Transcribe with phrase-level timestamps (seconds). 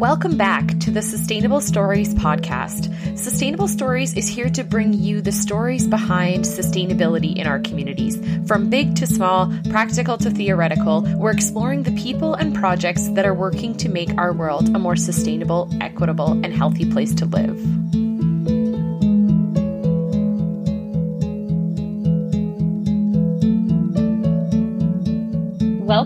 [0.00, 3.18] Welcome back to the Sustainable Stories podcast.
[3.18, 8.16] Sustainable Stories is here to bring you the stories behind sustainability in our communities.
[8.48, 13.34] From big to small, practical to theoretical, we're exploring the people and projects that are
[13.34, 18.09] working to make our world a more sustainable, equitable, and healthy place to live.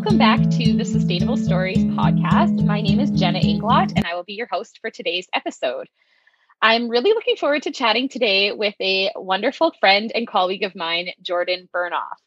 [0.05, 2.63] Welcome back to the Sustainable Stories podcast.
[2.63, 5.89] My name is Jenna Inglot, and I will be your host for today's episode.
[6.61, 11.09] I'm really looking forward to chatting today with a wonderful friend and colleague of mine,
[11.23, 12.19] Jordan Burnoff.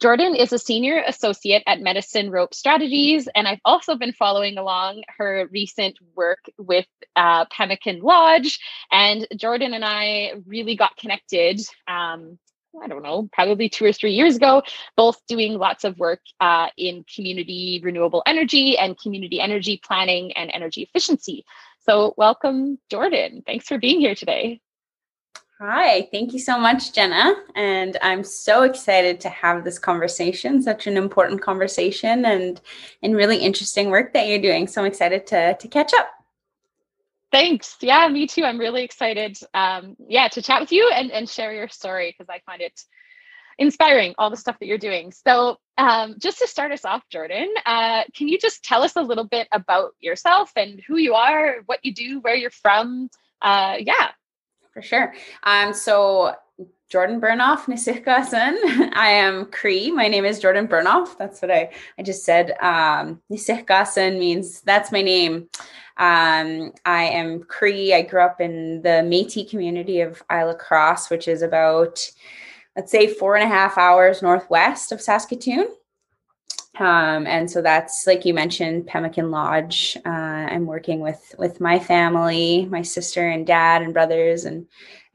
[0.00, 5.02] Jordan is a senior associate at Medicine Rope Strategies, and I've also been following along
[5.18, 8.58] her recent work with uh, Pemmican Lodge.
[8.90, 12.38] And Jordan and I really got connected um,
[12.82, 14.62] I don't know, probably two or three years ago,
[14.96, 20.50] both doing lots of work uh, in community renewable energy and community energy planning and
[20.52, 21.44] energy efficiency.
[21.80, 23.42] So, welcome, Jordan.
[23.46, 24.60] Thanks for being here today.
[25.60, 27.34] Hi, thank you so much, Jenna.
[27.56, 32.60] And I'm so excited to have this conversation, such an important conversation and,
[33.02, 34.68] and really interesting work that you're doing.
[34.68, 36.17] So I'm excited to, to catch up.
[37.30, 37.76] Thanks.
[37.80, 38.44] Yeah, me too.
[38.44, 39.38] I'm really excited.
[39.52, 42.80] Um, yeah, to chat with you and, and share your story because I find it
[43.58, 45.12] inspiring, all the stuff that you're doing.
[45.12, 49.02] So, um, just to start us off, Jordan, uh, can you just tell us a
[49.02, 53.10] little bit about yourself and who you are, what you do, where you're from?
[53.42, 54.10] Uh, yeah.
[54.72, 55.14] For sure.
[55.42, 56.34] Um, so,
[56.88, 58.92] Jordan Burnoff, Nisihkasan.
[58.94, 59.90] I am Cree.
[59.90, 61.18] My name is Jordan Burnoff.
[61.18, 62.52] That's what I, I just said.
[62.62, 65.50] Um, means that's my name.
[65.98, 67.92] Um, I am Cree.
[67.92, 72.00] I grew up in the Metis community of Isle Cross, which is about,
[72.74, 75.68] let's say, four and a half hours northwest of Saskatoon.
[76.78, 79.98] Um, and so that's like you mentioned, Pemmican Lodge.
[80.06, 84.66] Uh, I'm working with with my family, my sister and dad and brothers, and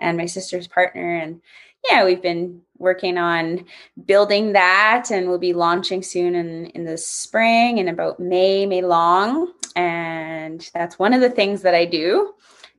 [0.04, 1.42] and my sister's partner, and
[1.90, 3.66] yeah, we've been working on
[4.06, 8.82] building that and we'll be launching soon in, in the spring in about May, May
[8.82, 9.52] long.
[9.76, 12.34] And that's one of the things that I do.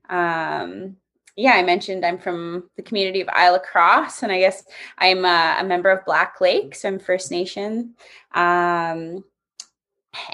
[0.09, 0.97] Um,
[1.37, 4.65] yeah, I mentioned I'm from the community of Isle Cross, and I guess
[4.99, 7.95] I'm a, a member of Black Lake, so I'm First Nation.
[8.33, 9.25] Um,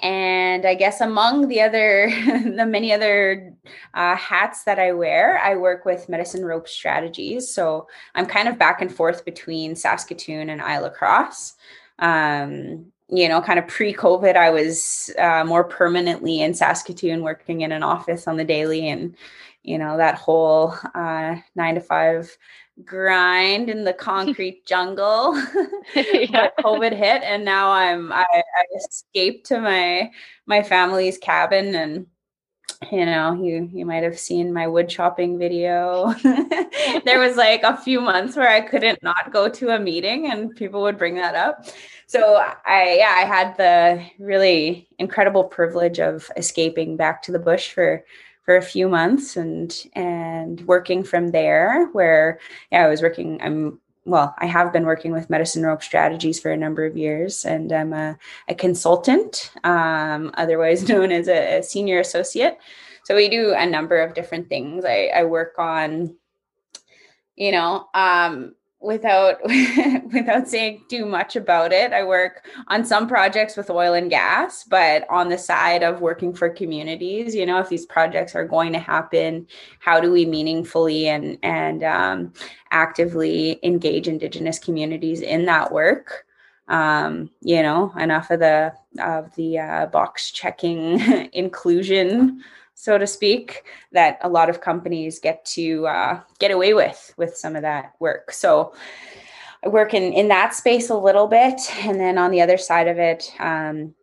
[0.03, 2.11] and i guess among the other
[2.57, 3.53] the many other
[3.95, 7.53] uh, hats that i wear i work with medicine rope strategies.
[7.53, 11.55] So i'm kind of back and forth between saskatoon and isle cross.
[11.99, 17.73] Um, you know kind of pre-covid i was uh, more permanently in saskatoon working in
[17.73, 19.17] an office on the daily and
[19.63, 22.37] you know that whole uh, nine to five
[22.85, 25.37] grind in the concrete jungle
[25.95, 26.49] yeah.
[26.59, 30.11] covid hit and now i'm I, I escaped to my
[30.47, 32.07] my family's cabin and
[32.91, 36.15] you know you you might have seen my wood chopping video
[37.05, 40.57] there was like a few months where i couldn't not go to a meeting and
[40.57, 41.67] people would bring that up
[42.07, 47.71] so i yeah i had the really incredible privilege of escaping back to the bush
[47.71, 48.03] for
[48.43, 52.39] for a few months and and working from there where
[52.73, 56.51] yeah, I was working I'm well, I have been working with medicine rope strategies for
[56.51, 58.19] a number of years, and I'm a,
[58.49, 62.59] a consultant, um, otherwise known as a, a, senior associate.
[63.05, 64.85] So we do a number of different things.
[64.85, 66.17] I, I work on,
[67.37, 71.93] you know, um, without without saying too much about it.
[71.93, 76.33] I work on some projects with oil and gas but on the side of working
[76.33, 79.47] for communities you know if these projects are going to happen
[79.81, 82.33] how do we meaningfully and and um,
[82.71, 86.25] actively engage indigenous communities in that work?
[86.69, 91.01] Um, you know enough of the of the uh, box checking
[91.33, 92.43] inclusion
[92.81, 97.37] so to speak, that a lot of companies get to uh, get away with with
[97.37, 98.33] some of that work.
[98.33, 98.73] So
[99.63, 102.89] I work in in that space a little bit, and then on the other side
[102.89, 103.95] of it, um,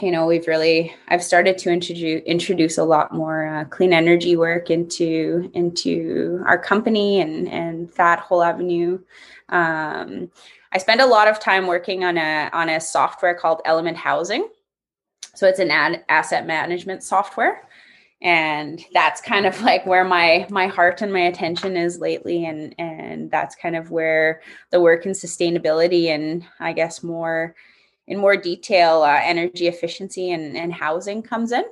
[0.00, 4.36] you know, we've really I've started to introduce introduce a lot more uh, clean energy
[4.36, 9.00] work into into our company and and that whole avenue.
[9.50, 10.30] Um,
[10.72, 14.48] I spend a lot of time working on a on a software called Element Housing.
[15.34, 17.66] So it's an ad, asset management software
[18.22, 22.46] and that's kind of like where my my heart and my attention is lately.
[22.46, 24.40] And and that's kind of where
[24.70, 27.54] the work in sustainability and i guess more
[28.06, 31.64] in more detail uh, energy efficiency and, and housing comes in.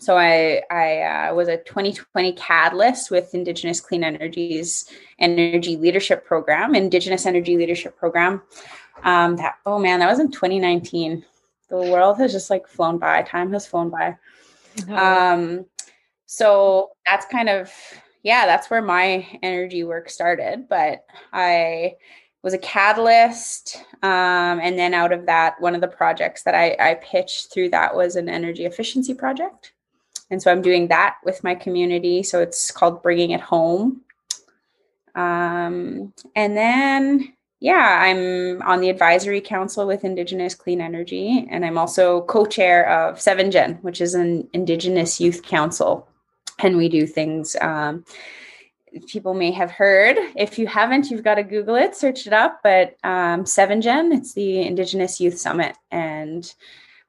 [0.00, 4.90] So i i uh, was a 2020 catalyst with indigenous clean energies
[5.20, 8.42] energy leadership program indigenous energy leadership program.
[9.04, 11.24] Um that oh man that was in 2019
[11.68, 13.22] the world has just like flown by.
[13.22, 14.16] Time has flown by
[14.90, 15.66] Um,
[16.26, 17.72] so that's kind of
[18.26, 20.68] yeah, that's where my energy work started.
[20.68, 21.94] But I
[22.42, 26.76] was a catalyst, um, and then out of that, one of the projects that I,
[26.80, 29.74] I pitched through that was an energy efficiency project.
[30.30, 32.24] And so I'm doing that with my community.
[32.24, 34.00] So it's called Bringing It Home.
[35.14, 41.78] Um, and then yeah, I'm on the advisory council with Indigenous Clean Energy, and I'm
[41.78, 46.06] also co chair of Seven Gen, which is an Indigenous Youth Council.
[46.58, 48.04] And we do things um,
[49.06, 50.16] people may have heard.
[50.36, 52.60] If you haven't, you've got to Google it, search it up.
[52.62, 55.76] But um, Seven Gen, it's the Indigenous Youth Summit.
[55.90, 56.52] And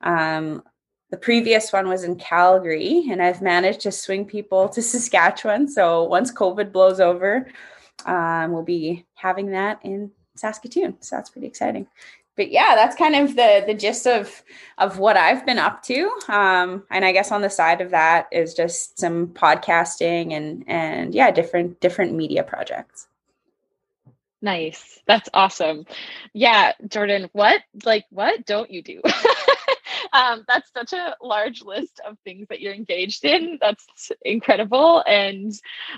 [0.02, 0.64] um,
[1.10, 5.68] the previous one was in Calgary, and I've managed to swing people to Saskatchewan.
[5.68, 7.48] So once COVID blows over,
[8.06, 10.98] um, we'll be having that in Saskatoon.
[11.02, 11.88] So that's pretty exciting.
[12.38, 14.44] But yeah, that's kind of the the gist of
[14.78, 16.12] of what I've been up to.
[16.30, 21.16] Um, and I guess on the side of that is just some podcasting and and
[21.16, 23.08] yeah, different different media projects.
[24.42, 25.00] Nice.
[25.08, 25.86] That's awesome.
[26.34, 29.02] Yeah, Jordan, what like what don't you do?
[30.18, 33.60] um, that's such a large list of things that you're engaged in.
[33.62, 35.04] That's incredible.
[35.06, 35.54] And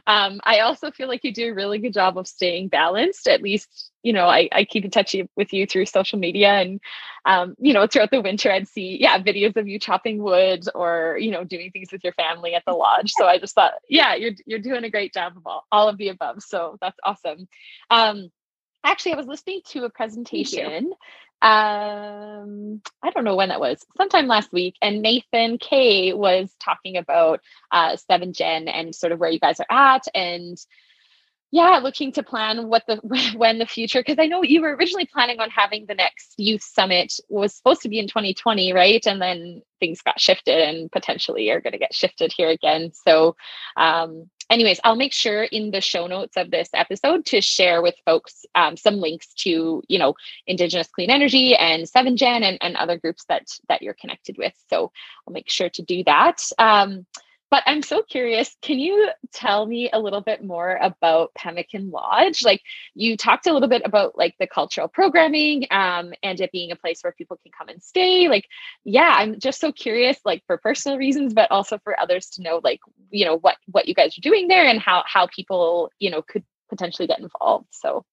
[0.06, 3.30] um, I also feel like you do a really good job of staying balanced.
[3.30, 6.50] At least, you know, I, I keep in touch with you through social media.
[6.50, 6.82] And,
[7.26, 11.18] um, you know, throughout the winter, I'd see, yeah, videos of you chopping wood or,
[11.18, 13.14] you know, doing things with your family at the lodge.
[13.18, 15.98] So I just thought, yeah, you're, you're doing a great job of all, all of
[15.98, 16.44] the above.
[16.44, 17.48] So that's awesome.
[17.90, 18.30] Um,
[18.84, 20.92] actually, I was listening to a presentation
[21.42, 26.98] um i don't know when that was sometime last week and nathan k was talking
[26.98, 27.40] about
[27.72, 30.58] uh seven gen and sort of where you guys are at and
[31.52, 32.96] yeah looking to plan what the
[33.36, 36.64] when the future because i know you were originally planning on having the next youth
[36.64, 41.50] summit was supposed to be in 2020 right and then things got shifted and potentially
[41.50, 43.36] are going to get shifted here again so
[43.78, 47.96] um anyways, I'll make sure in the show notes of this episode to share with
[48.06, 50.16] folks um, some links to, you know,
[50.48, 54.54] Indigenous Clean Energy and 7Gen and, and other groups that that you're connected with.
[54.70, 54.92] So
[55.28, 56.42] I'll make sure to do that.
[56.58, 57.06] Um,
[57.52, 58.56] but I'm so curious.
[58.62, 62.44] Can you tell me a little bit more about Pemmican Lodge?
[62.44, 62.62] Like
[62.96, 66.76] you talked a little bit about like the cultural programming um, and it being a
[66.76, 68.28] place where people can come and stay.
[68.28, 68.46] Like,
[68.84, 72.62] yeah, I'm just so curious, like for personal reasons, but also for others to know,
[72.64, 72.80] like
[73.12, 76.22] you know what what you guys are doing there and how how people you know
[76.22, 77.68] could potentially get involved.
[77.72, 78.06] So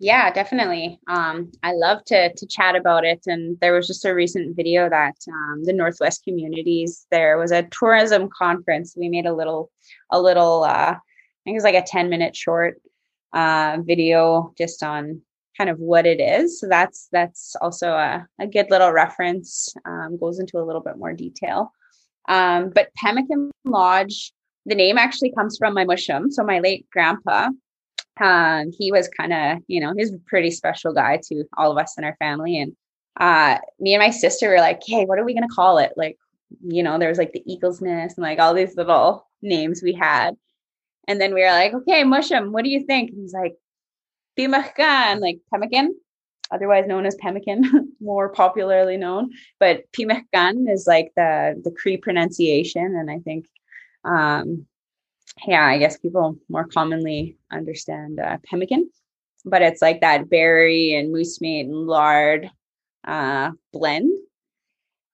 [0.00, 1.00] yeah, definitely.
[1.08, 3.24] Um, I love to to chat about it.
[3.26, 7.06] And there was just a recent video that um, the Northwest communities.
[7.10, 8.94] There was a tourism conference.
[8.96, 9.70] We made a little
[10.10, 10.64] a little.
[10.64, 11.00] Uh, I
[11.44, 12.80] think it was like a ten minute short
[13.32, 15.20] uh, video just on
[15.56, 16.60] kind of what it is.
[16.60, 19.74] So that's that's also a, a good little reference.
[19.84, 21.72] Um, goes into a little bit more detail.
[22.28, 24.32] Um, but Pemmican Lodge,
[24.64, 26.30] the name actually comes from my mushum.
[26.30, 27.48] So my late grandpa
[28.20, 31.78] um, he was kind of, you know, he's a pretty special guy to all of
[31.78, 32.60] us in our family.
[32.60, 32.76] And
[33.18, 35.92] uh, me and my sister were like, hey, what are we going to call it?
[35.96, 36.16] Like,
[36.62, 39.92] you know, there was like the Eagle's Nest and like all these little names we
[39.92, 40.36] had.
[41.06, 43.10] And then we were like, okay, Mushum, what do you think?
[43.10, 43.56] And he's like,
[44.38, 45.96] Pimachkan, like pemmican,
[46.50, 49.30] otherwise known as pemmican, more popularly known.
[49.58, 52.94] But Pimachkan is like the the Cree pronunciation.
[52.94, 53.46] And I think
[54.04, 54.66] um,
[55.46, 58.90] yeah, I guess people more commonly understand uh, pemmican,
[59.44, 62.50] but it's like that berry and moose meat and lard
[63.06, 64.10] uh, blend.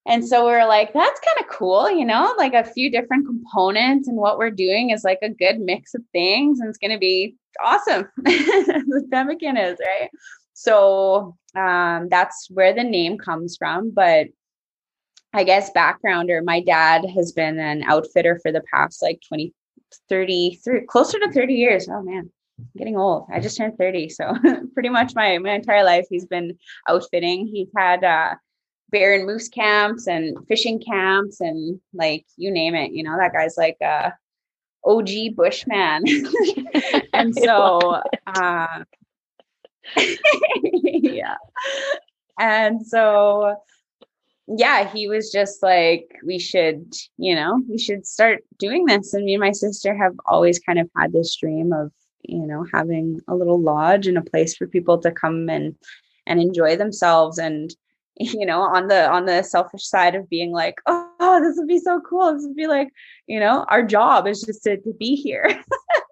[0.07, 3.26] And so we are like, that's kind of cool, you know, like a few different
[3.26, 6.90] components, and what we're doing is like a good mix of things, and it's going
[6.90, 8.07] to be awesome.
[8.16, 10.11] the pemmican is right.
[10.52, 13.90] So um, that's where the name comes from.
[13.93, 14.28] But
[15.33, 19.52] I guess backgrounder, my dad has been an outfitter for the past like 20
[20.08, 21.88] 30, closer to 30 years.
[21.88, 23.26] Oh man, I'm getting old.
[23.32, 24.08] I just turned 30.
[24.08, 24.34] So
[24.74, 26.56] pretty much my, my entire life, he's been
[26.88, 27.46] outfitting.
[27.46, 28.34] He's had uh,
[28.90, 33.32] bear and moose camps and fishing camps and like, you name it, you know, that
[33.32, 34.12] guy's like a
[34.84, 36.04] OG bushman.
[37.12, 38.84] and so, uh,
[39.96, 41.36] yeah.
[42.38, 43.56] And so
[44.46, 49.14] yeah, he was just like, we should, you know, we should start doing this.
[49.14, 51.90] And me and my sister have always kind of had this dream of,
[52.22, 55.74] you know, having a little lodge and a place for people to come and
[56.26, 57.38] and enjoy themselves.
[57.38, 57.74] And,
[58.16, 61.68] you know, on the on the selfish side of being like, oh, oh this would
[61.68, 62.34] be so cool.
[62.34, 62.88] This would be like,
[63.26, 65.48] you know, our job is just to, to be here.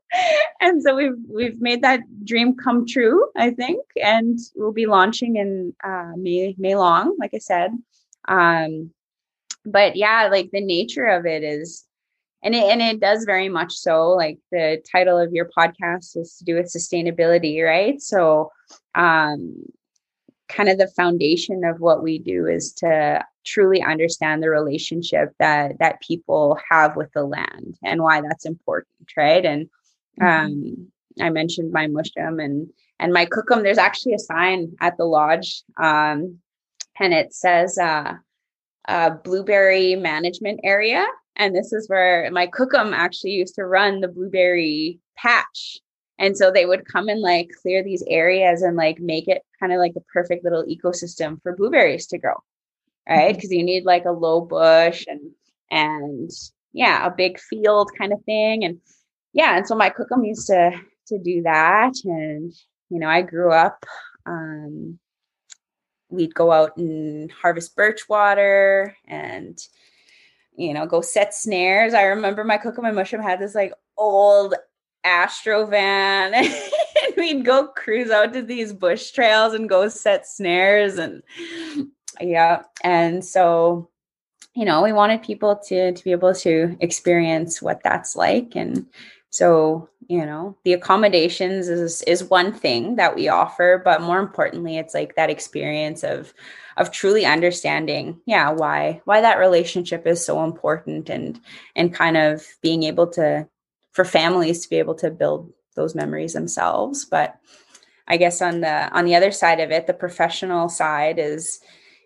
[0.63, 3.85] and so we've we've made that dream come true, I think.
[4.03, 7.73] And we'll be launching in uh, May May long, like I said.
[8.29, 8.91] Um,
[9.65, 11.85] but yeah, like the nature of it is
[12.43, 16.37] and it, and it does very much so like the title of your podcast is
[16.39, 18.01] to do with sustainability right?
[18.01, 18.51] So
[18.95, 19.65] um
[20.49, 25.79] kind of the foundation of what we do is to truly understand the relationship that
[25.79, 29.45] that people have with the land and why that's important right?
[29.45, 29.69] And
[30.21, 30.47] mm-hmm.
[30.47, 30.89] um
[31.21, 35.63] i mentioned my mushum and and my cookum there's actually a sign at the lodge
[35.83, 36.39] um
[37.03, 38.15] and it says uh
[38.89, 41.05] uh blueberry management area
[41.37, 45.79] and this is where my cookum actually used to run the blueberry patch.
[46.19, 49.73] And so they would come and like clear these areas and like make it kind
[49.73, 52.35] of like the perfect little ecosystem for blueberries to grow.
[53.09, 53.35] Right.
[53.35, 53.59] Because mm-hmm.
[53.59, 55.21] you need like a low bush and
[55.71, 56.31] and
[56.73, 58.65] yeah, a big field kind of thing.
[58.65, 58.81] And
[59.33, 60.73] yeah, and so my cookum used to
[61.09, 61.95] to do that.
[62.05, 62.53] And
[62.91, 63.85] you know, I grew up
[64.27, 64.99] um
[66.13, 69.59] we'd go out and harvest birch water and
[70.55, 71.95] you know, go set snares.
[71.95, 74.55] I remember my Cookum My Mushum had this like old
[75.05, 76.35] Astro van.
[76.35, 81.23] and we'd go cruise out to these bush trails and go set snares and
[82.21, 82.63] yeah.
[82.85, 83.89] And so,
[84.55, 88.53] you know, we wanted people to to be able to experience what that's like.
[88.55, 88.87] And
[89.33, 94.77] so, you know, the accommodations is is one thing that we offer, but more importantly,
[94.77, 96.35] it's like that experience of
[96.77, 101.41] of truly understanding yeah why why that relationship is so important and
[101.77, 103.47] and kind of being able to
[103.93, 107.05] for families to be able to build those memories themselves.
[107.07, 107.39] But
[108.09, 111.61] i guess on the on the other side of it the professional side is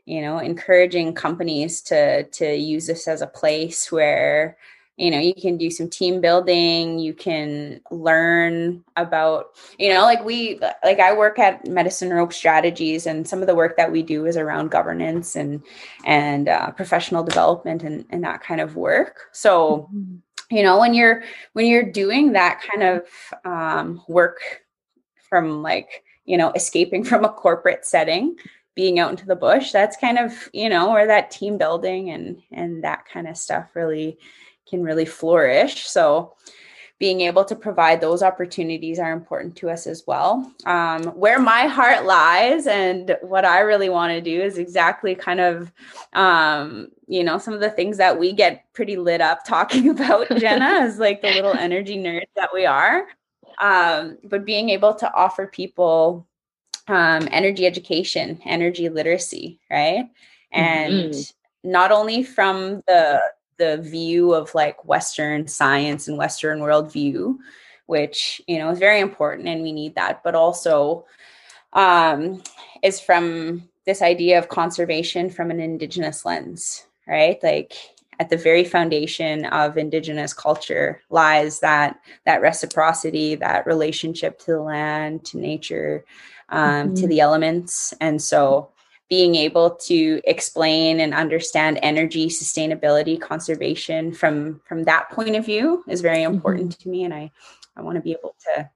[0.04, 4.56] you know encouraging companies to to use this as a place where
[4.96, 10.24] you know you can do some team building you can learn about you know like
[10.24, 14.02] we like i work at medicine rope strategies and some of the work that we
[14.02, 15.62] do is around governance and
[16.04, 20.16] and uh, professional development and, and that kind of work so mm-hmm.
[20.54, 21.22] you know when you're
[21.52, 23.06] when you're doing that kind of
[23.44, 24.62] um, work
[25.28, 28.36] from like you know escaping from a corporate setting
[28.74, 32.42] being out into the bush that's kind of you know where that team building and
[32.52, 34.18] and that kind of stuff really
[34.68, 35.86] can really flourish.
[35.86, 36.34] So
[36.98, 40.50] being able to provide those opportunities are important to us as well.
[40.64, 45.40] Um, where my heart lies and what I really want to do is exactly kind
[45.40, 45.70] of,
[46.14, 50.34] um, you know, some of the things that we get pretty lit up talking about,
[50.38, 53.06] Jenna, is like the little energy nerds that we are.
[53.60, 56.26] Um, but being able to offer people
[56.88, 60.08] um, energy education, energy literacy, right?
[60.52, 61.70] And mm-hmm.
[61.70, 63.20] not only from the
[63.58, 67.36] the view of like Western science and Western worldview,
[67.86, 71.04] which you know is very important and we need that, but also
[71.72, 72.42] um,
[72.82, 77.42] is from this idea of conservation from an indigenous lens, right?
[77.42, 77.74] Like
[78.18, 84.60] at the very foundation of indigenous culture lies that that reciprocity, that relationship to the
[84.60, 86.04] land, to nature,
[86.48, 86.94] um, mm-hmm.
[86.94, 88.70] to the elements, and so
[89.08, 95.84] being able to explain and understand energy sustainability conservation from from that point of view
[95.88, 96.34] is very mm-hmm.
[96.34, 96.82] important mm-hmm.
[96.82, 97.30] to me and i
[97.76, 98.68] i want to be able to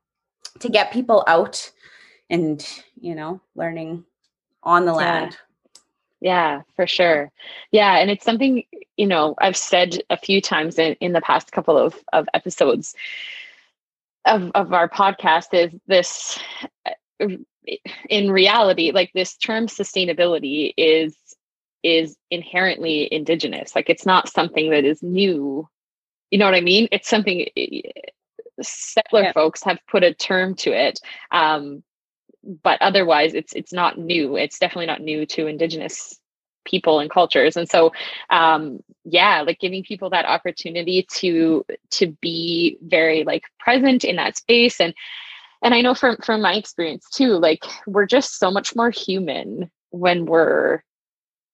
[0.59, 1.71] to get people out
[2.29, 2.67] and
[3.01, 4.05] you know learning
[4.63, 5.37] on the land
[6.21, 7.31] yeah for sure
[7.73, 8.63] yeah and it's something
[8.97, 12.95] you know i've said a few times in, in the past couple of, of episodes
[14.27, 16.39] of, of our podcast is this
[18.09, 21.17] in reality like this term sustainability is
[21.83, 23.75] is inherently indigenous.
[23.75, 25.69] Like it's not something that is new.
[26.31, 26.89] You know what i mean?
[26.93, 27.47] It's something
[28.63, 29.33] settler yeah.
[29.33, 31.01] folks have put a term to it
[31.33, 31.83] um,
[32.63, 34.37] but otherwise it's it's not new.
[34.37, 36.19] It's definitely not new to indigenous
[36.65, 37.57] people and cultures.
[37.57, 37.93] And so
[38.31, 44.37] um yeah like giving people that opportunity to to be very like present in that
[44.37, 44.95] space and
[45.63, 49.71] and i know from from my experience too like we're just so much more human
[49.91, 50.83] when we're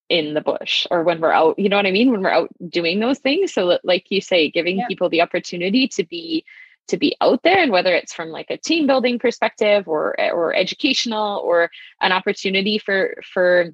[0.08, 2.48] in the bush or when we're out you know what i mean when we're out
[2.68, 4.86] doing those things so like you say giving yeah.
[4.86, 6.44] people the opportunity to be
[6.88, 10.54] to be out there and whether it's from like a team building perspective or or
[10.54, 11.70] educational or
[12.00, 13.72] an opportunity for for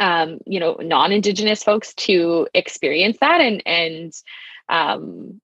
[0.00, 4.12] um you know non-indigenous folks to experience that and and
[4.70, 5.40] um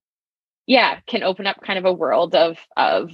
[0.69, 3.11] yeah can open up kind of a world of of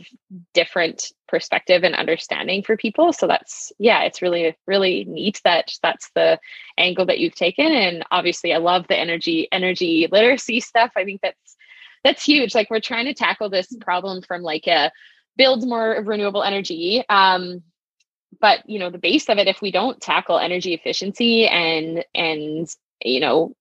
[0.55, 3.13] different perspective and understanding for people.
[3.13, 6.39] So that's yeah it's really really neat that that's the
[6.77, 7.67] angle that you've taken.
[7.67, 10.91] And obviously i love the energy energy literacy stuff.
[10.97, 11.57] I think that's
[12.03, 12.55] that's huge.
[12.55, 14.91] Like we're trying to tackle this problem from like a
[15.37, 17.05] build more renewable energy.
[17.09, 17.63] Um
[18.41, 22.69] but you know the base of it if we don't tackle energy efficiency and and
[23.01, 23.55] you know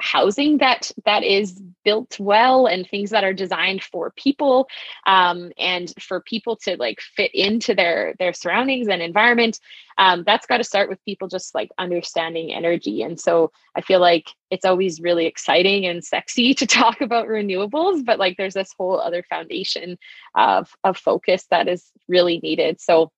[0.00, 4.68] housing that that is built well and things that are designed for people
[5.06, 9.58] um, and for people to like fit into their their surroundings and environment
[9.98, 13.02] um, that's got to start with people just like understanding energy.
[13.02, 18.04] And so i feel like it's always really exciting and sexy to talk about renewables
[18.04, 19.98] but like there's this whole other foundation
[20.34, 22.80] of of focus that is really needed.
[22.80, 23.12] So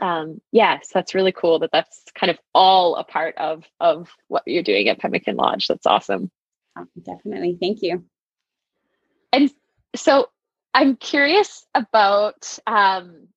[0.00, 4.42] um, yes, that's really cool that that's kind of all a part of of what
[4.46, 5.66] you're doing at Pemmican Lodge.
[5.66, 6.30] That's awesome.
[6.76, 8.04] Oh, definitely, thank you.
[9.32, 9.50] And
[9.94, 10.28] so
[10.74, 13.28] I'm curious about um,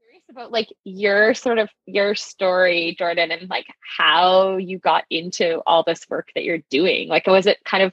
[0.00, 3.66] curious about like your sort of your story, Jordan, and like
[3.98, 7.08] how you got into all this work that you're doing.
[7.08, 7.92] Like, was it kind of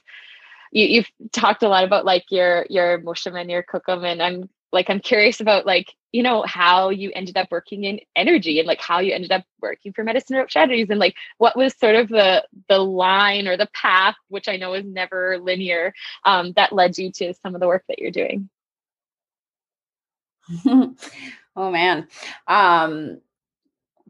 [0.71, 4.49] you, you've talked a lot about like your your Mushum and your Cookum, and I'm
[4.71, 8.67] like I'm curious about like you know how you ended up working in energy and
[8.67, 11.95] like how you ended up working for medicine rope strategies and like what was sort
[11.95, 15.93] of the the line or the path which i know is never linear
[16.25, 18.49] um, that led you to some of the work that you're doing?
[21.55, 22.07] Oh man.
[22.47, 23.19] Um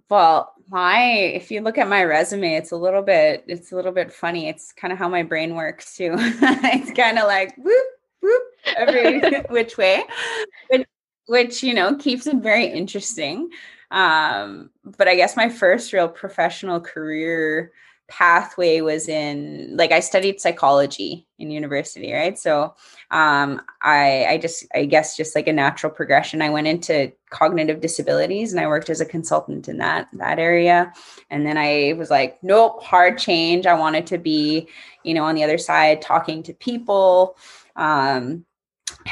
[0.08, 3.92] well my if you look at my resume it's a little bit it's a little
[3.92, 4.48] bit funny.
[4.48, 6.14] It's kind of how my brain works too.
[6.18, 7.88] It's kind of like whoop
[8.78, 10.04] every which way
[10.70, 10.86] but
[11.28, 13.50] which you know keeps it very interesting.
[13.92, 17.72] Um, but i guess my first real professional career
[18.08, 22.38] pathway was in like i studied psychology in university right?
[22.38, 22.76] So
[23.12, 26.42] um, i i just i guess just like a natural progression.
[26.42, 30.92] I went into cognitive disabilities and i worked as a consultant in that that area.
[31.30, 33.66] And then i was like nope hard change.
[33.66, 34.68] I wanted to be
[35.04, 37.38] you know on the other side talking to people
[37.80, 38.46] um,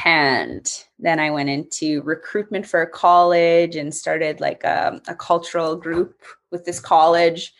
[0.04, 5.74] and then I went into recruitment for a college and started like a, a, cultural
[5.74, 6.20] group
[6.50, 7.54] with this college.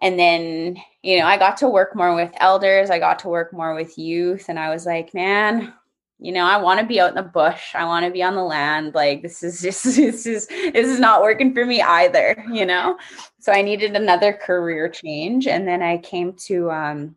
[0.00, 3.52] And then, you know, I got to work more with elders, I got to work
[3.52, 4.48] more with youth.
[4.48, 5.74] And I was like, man,
[6.20, 7.74] you know, I want to be out in the bush.
[7.74, 8.94] I want to be on the land.
[8.94, 12.96] Like this is just this is this is not working for me either, you know?
[13.40, 15.48] So I needed another career change.
[15.48, 17.16] And then I came to um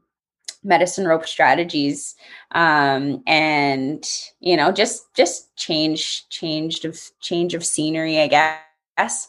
[0.65, 2.15] medicine rope strategies
[2.51, 4.04] um, and
[4.39, 9.28] you know just just change changed of change of scenery i guess.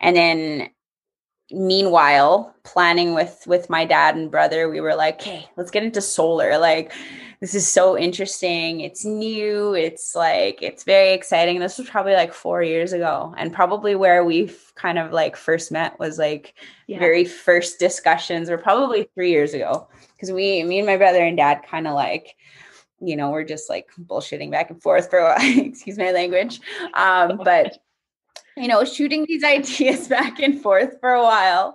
[0.00, 0.68] And then
[1.50, 6.00] meanwhile planning with with my dad and brother we were like okay let's get into
[6.00, 6.58] solar.
[6.58, 6.92] Like
[7.44, 8.80] this is so interesting.
[8.80, 9.74] It's new.
[9.74, 11.58] It's like it's very exciting.
[11.60, 13.34] This was probably like four years ago.
[13.36, 16.54] And probably where we've kind of like first met was like
[16.86, 16.98] yeah.
[16.98, 19.86] very first discussions or probably three years ago
[20.24, 22.36] because we, me and my brother and dad, kind of like,
[23.00, 25.36] you know, we're just like bullshitting back and forth for a while.
[25.58, 26.60] excuse my language.
[26.94, 27.78] Um, but
[28.56, 31.74] you know, shooting these ideas back and forth for a while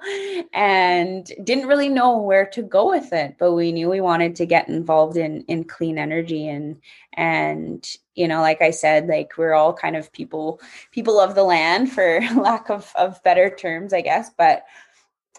[0.54, 4.46] and didn't really know where to go with it, but we knew we wanted to
[4.46, 6.82] get involved in in clean energy and
[7.14, 7.86] and
[8.16, 11.92] you know, like I said, like we're all kind of people people of the land
[11.92, 14.64] for lack of of better terms, I guess, but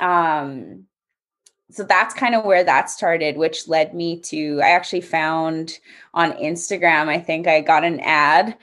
[0.00, 0.86] um
[1.70, 5.78] so that's kind of where that started which led me to i actually found
[6.14, 8.56] on instagram i think i got an ad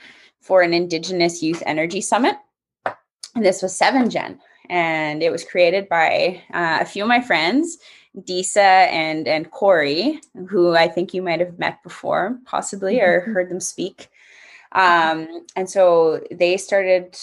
[0.48, 2.34] for an indigenous youth energy summit.
[3.34, 4.40] And this was 7 gen
[4.70, 7.78] and it was created by uh, a few of my friends
[8.24, 13.32] disa and and corey who i think you might have met before possibly or mm-hmm.
[13.32, 14.08] heard them speak.
[14.72, 17.16] Um, and so they started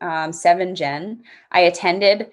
[0.00, 1.22] um, 7 gen.
[1.52, 2.30] I attended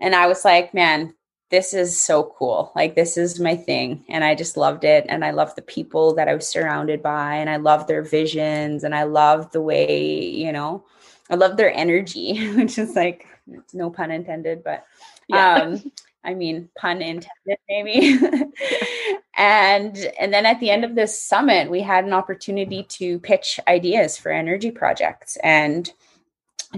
[0.00, 1.14] and i was like man
[1.50, 2.72] this is so cool.
[2.76, 4.04] Like this is my thing.
[4.08, 5.06] And I just loved it.
[5.08, 7.36] And I loved the people that I was surrounded by.
[7.36, 8.84] And I loved their visions.
[8.84, 10.84] And I loved the way, you know,
[11.30, 13.26] I love their energy, which is like
[13.72, 14.84] no pun intended, but
[15.28, 15.54] yeah.
[15.54, 15.92] um
[16.24, 18.18] I mean pun intended maybe.
[19.36, 23.58] and and then at the end of this summit, we had an opportunity to pitch
[23.66, 25.38] ideas for energy projects.
[25.42, 25.90] And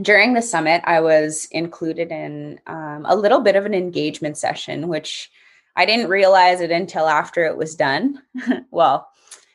[0.03, 4.89] during the summit, I was included in um, a little bit of an engagement session,
[4.89, 5.31] which
[5.77, 8.23] I didn't realize it until after it was done.
[8.71, 9.09] well,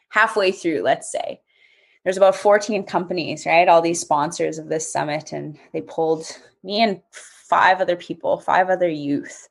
[0.09, 1.41] halfway through, let's say.
[2.03, 3.67] There's about 14 companies, right?
[3.67, 6.27] All these sponsors of this summit, and they pulled
[6.63, 9.47] me and five other people, five other youth,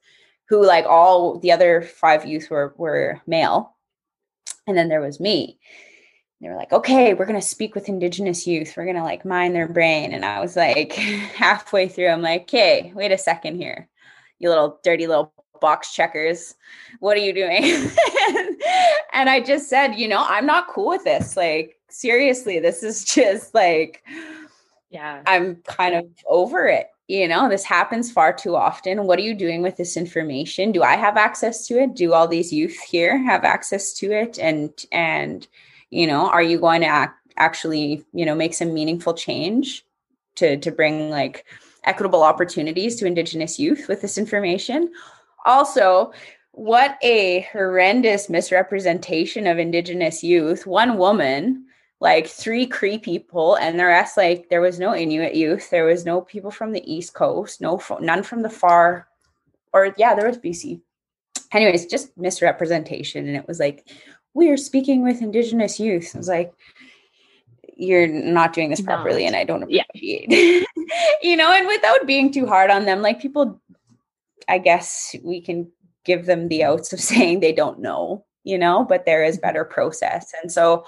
[0.48, 3.74] who like all the other five youth were were male,
[4.66, 5.58] and then there was me
[6.40, 8.76] they were like, okay, we're going to speak with Indigenous youth.
[8.76, 10.12] We're going to like mine their brain.
[10.12, 13.88] And I was like, halfway through, I'm like, okay, wait a second here.
[14.38, 16.54] You little dirty little box checkers.
[17.00, 17.62] What are you doing?
[19.12, 21.36] and I just said, you know, I'm not cool with this.
[21.36, 24.02] Like, seriously, this is just like,
[24.90, 26.88] yeah, I'm kind of over it.
[27.08, 29.06] you know, this happens far too often.
[29.06, 30.72] What are you doing with this information?
[30.72, 31.94] Do I have access to it?
[31.94, 34.38] Do all these youth here have access to it?
[34.38, 35.46] And, and,
[35.90, 39.84] you know, are you going to act, actually, you know, make some meaningful change
[40.36, 41.44] to, to bring like
[41.84, 44.92] equitable opportunities to Indigenous youth with this information?
[45.44, 46.12] Also,
[46.52, 50.66] what a horrendous misrepresentation of Indigenous youth.
[50.66, 51.66] One woman
[52.00, 56.04] like three Cree people, and the rest like there was no Inuit youth, there was
[56.04, 59.08] no people from the East Coast, no none from the far,
[59.72, 60.80] or yeah, there was BC.
[61.52, 63.88] Anyways, just misrepresentation, and it was like
[64.34, 66.12] we are speaking with Indigenous youth.
[66.14, 66.52] I was like,
[67.76, 69.28] you're not doing this properly, not.
[69.28, 70.26] and I don't appreciate.
[70.30, 70.64] Yeah.
[71.22, 73.60] you know, and without being too hard on them, like people,
[74.48, 75.70] I guess we can
[76.04, 79.46] give them the outs of saying they don't know you know but there is mm-hmm.
[79.46, 80.84] better process and so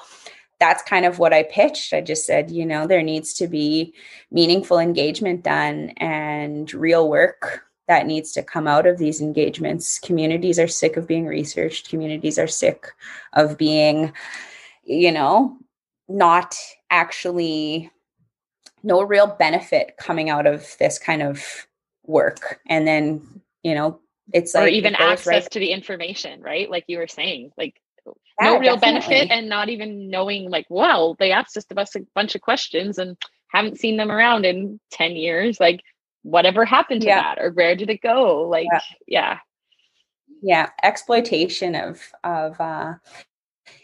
[0.59, 1.93] that's kind of what I pitched.
[1.93, 3.95] I just said, you know, there needs to be
[4.31, 9.99] meaningful engagement done and real work that needs to come out of these engagements.
[9.99, 12.89] Communities are sick of being researched, communities are sick
[13.33, 14.13] of being,
[14.85, 15.57] you know,
[16.09, 16.55] not
[16.91, 17.91] actually
[18.83, 21.67] no real benefit coming out of this kind of
[22.05, 22.61] work.
[22.69, 24.01] And then, you know,
[24.33, 26.71] it's like or like even access right- to the information, right?
[26.71, 27.81] Like you were saying, like
[28.41, 29.09] yeah, no real definitely.
[29.09, 31.75] benefit and not even knowing like well they asked us a
[32.15, 33.17] bunch of questions and
[33.49, 35.81] haven't seen them around in 10 years like
[36.27, 37.23] whatever happened to yeah.
[37.23, 38.49] that or where did it go?
[38.49, 38.81] Like yeah.
[39.07, 39.39] yeah.
[40.43, 42.95] Yeah exploitation of of uh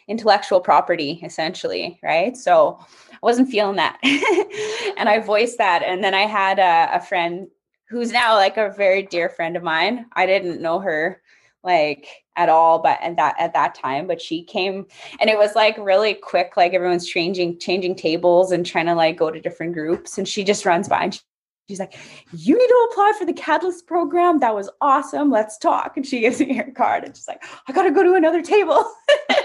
[0.08, 2.36] intellectual property essentially right?
[2.36, 2.78] So
[3.12, 3.98] i wasn't feeling that.
[4.98, 7.48] And i voiced that and then i had a, a friend
[7.88, 10.06] who's now like a very dear friend of mine.
[10.14, 11.22] I didn't know her
[11.64, 14.86] like at all but at that at that time but she came
[15.20, 19.16] and it was like really quick like everyone's changing changing tables and trying to like
[19.16, 21.22] go to different groups and she just runs by and
[21.68, 21.96] she's like
[22.32, 24.40] you need to apply for the catalyst program?
[24.40, 25.30] That was awesome.
[25.30, 25.96] Let's talk.
[25.96, 28.84] And she gives me her card and she's like i gotta go to another table.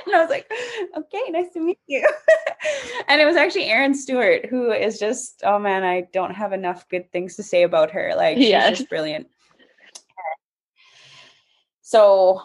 [0.08, 0.50] And i was like
[0.98, 2.08] okay nice to meet you.
[3.10, 6.88] And it was actually erin stewart who is just oh man i don't have enough
[6.90, 8.14] good things to say about her.
[8.16, 8.78] Like she's yes.
[8.78, 9.28] just brilliant.
[11.82, 12.42] So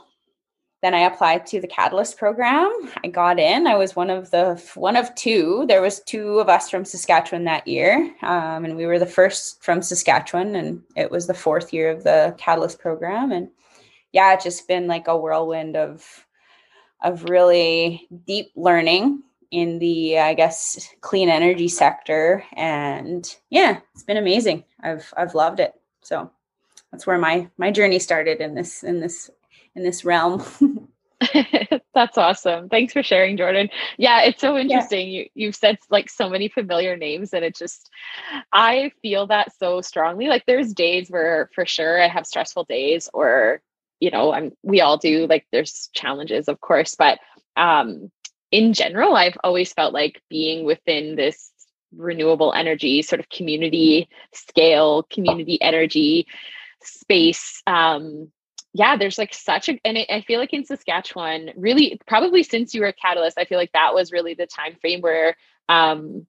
[0.82, 2.72] then I applied to the Catalyst program.
[3.04, 3.68] I got in.
[3.68, 5.64] I was one of the one of two.
[5.68, 9.62] There was two of us from Saskatchewan that year, um, and we were the first
[9.62, 10.56] from Saskatchewan.
[10.56, 13.30] And it was the fourth year of the Catalyst program.
[13.30, 13.48] And
[14.12, 16.26] yeah, it's just been like a whirlwind of
[17.00, 22.44] of really deep learning in the I guess clean energy sector.
[22.54, 24.64] And yeah, it's been amazing.
[24.80, 25.74] I've I've loved it.
[26.00, 26.28] So
[26.90, 29.30] that's where my my journey started in this in this
[29.74, 30.42] in this realm.
[31.94, 32.68] That's awesome.
[32.68, 33.68] Thanks for sharing, Jordan.
[33.98, 35.10] Yeah, it's so interesting.
[35.10, 35.20] Yeah.
[35.20, 37.90] You you've said like so many familiar names and it just
[38.52, 40.26] I feel that so strongly.
[40.28, 43.60] Like there's days where for sure I have stressful days or
[44.00, 47.18] you know, I'm we all do like there's challenges of course, but
[47.56, 48.10] um
[48.50, 51.50] in general I've always felt like being within this
[51.94, 56.26] renewable energy sort of community scale, community energy
[56.82, 58.30] space um
[58.72, 62.80] yeah there's like such a and i feel like in saskatchewan really probably since you
[62.80, 65.36] were a catalyst i feel like that was really the time frame where
[65.68, 66.26] um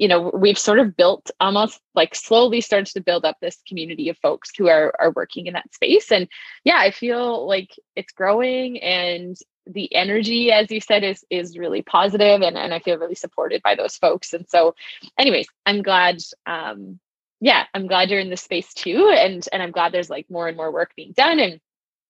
[0.00, 4.08] you know we've sort of built almost like slowly started to build up this community
[4.08, 6.10] of folks who are are working in that space.
[6.10, 6.26] And
[6.64, 11.82] yeah i feel like it's growing and the energy as you said is is really
[11.82, 14.32] positive and, and i feel really supported by those folks.
[14.32, 14.74] And so
[15.18, 16.98] anyways i'm glad um
[17.40, 19.12] yeah, I'm glad you're in this space too.
[19.16, 21.40] And and I'm glad there's like more and more work being done.
[21.40, 21.60] And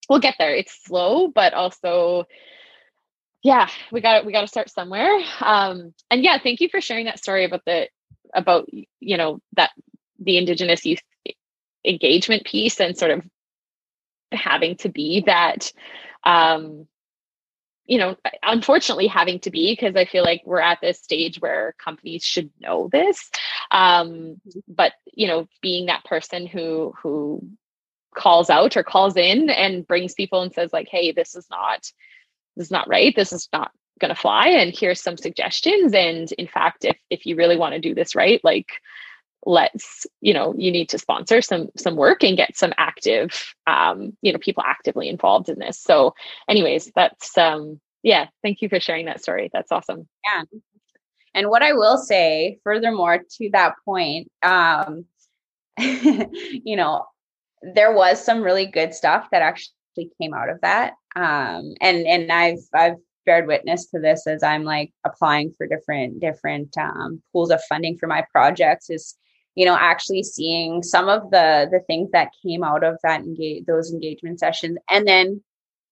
[0.08, 0.54] we'll get there.
[0.54, 2.26] It's slow, but also
[3.42, 5.18] yeah, we got we got to start somewhere.
[5.40, 7.88] Um, and yeah, thank you for sharing that story about the
[8.34, 9.70] about you know that
[10.18, 11.00] the Indigenous youth
[11.84, 13.22] engagement piece and sort of
[14.32, 15.72] having to be that
[16.24, 16.86] um
[17.90, 21.74] you know, unfortunately having to be because I feel like we're at this stage where
[21.85, 23.29] companies should know this.
[23.72, 27.42] Um, but you know, being that person who who
[28.14, 31.90] calls out or calls in and brings people and says like, "Hey, this is not
[32.57, 33.14] this is not right.
[33.16, 35.92] This is not going to fly." And here's some suggestions.
[35.92, 38.68] And in fact, if if you really want to do this right, like
[39.46, 44.16] let's you know you need to sponsor some some work and get some active um
[44.20, 45.81] you know people actively involved in this.
[45.81, 46.14] So
[46.48, 49.50] anyways that's um yeah thank you for sharing that story.
[49.53, 50.09] That's awesome.
[50.24, 50.42] Yeah.
[51.35, 55.05] And what i will say furthermore to that point um
[55.79, 57.07] you know
[57.74, 60.94] there was some really good stuff that actually came out of that.
[61.16, 66.20] Um and and i've i've beared witness to this as i'm like applying for different
[66.20, 69.16] different um, pools of funding for my projects is
[69.60, 73.64] you know actually seeing some of the the things that came out of that engage
[73.66, 75.42] those engagement sessions and then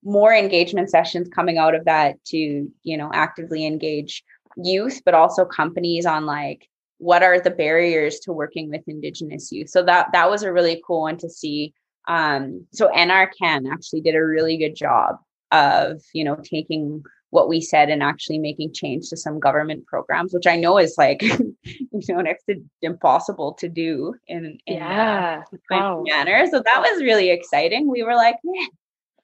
[0.03, 2.39] more engagement sessions coming out of that to
[2.83, 4.23] you know actively engage
[4.57, 9.71] youth but also companies on like what are the barriers to working with indigenous youth?
[9.71, 11.73] So that that was a really cool one to see.
[12.07, 15.17] Um so NRCan actually did a really good job
[15.51, 20.33] of you know taking what we said and actually making change to some government programs,
[20.33, 21.23] which I know is like,
[21.93, 25.43] you know, next to impossible to do in, in yeah.
[25.71, 26.03] wow.
[26.07, 26.47] manner.
[26.51, 27.89] So that was really exciting.
[27.91, 28.69] We were like, man,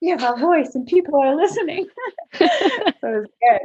[0.03, 1.87] we have a voice and people are listening.
[2.35, 3.61] so it was good.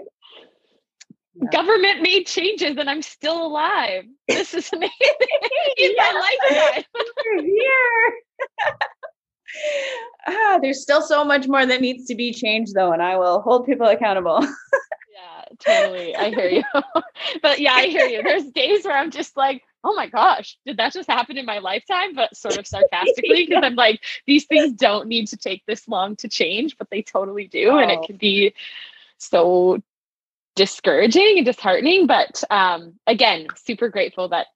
[1.35, 1.49] Yeah.
[1.51, 4.03] Government made changes and I'm still alive.
[4.27, 4.91] This is amazing
[5.77, 6.83] in my lifetime.
[6.93, 8.13] We're here
[10.27, 13.41] ah, there's still so much more that needs to be changed though and i will
[13.41, 14.39] hold people accountable
[15.19, 16.63] yeah totally i hear you
[17.41, 20.77] but yeah i hear you there's days where i'm just like oh my gosh did
[20.77, 24.73] that just happen in my lifetime but sort of sarcastically because i'm like these things
[24.73, 27.77] don't need to take this long to change but they totally do oh.
[27.77, 28.05] and it oh.
[28.05, 28.53] can be
[29.17, 29.82] so
[30.55, 34.47] discouraging and disheartening but um again super grateful that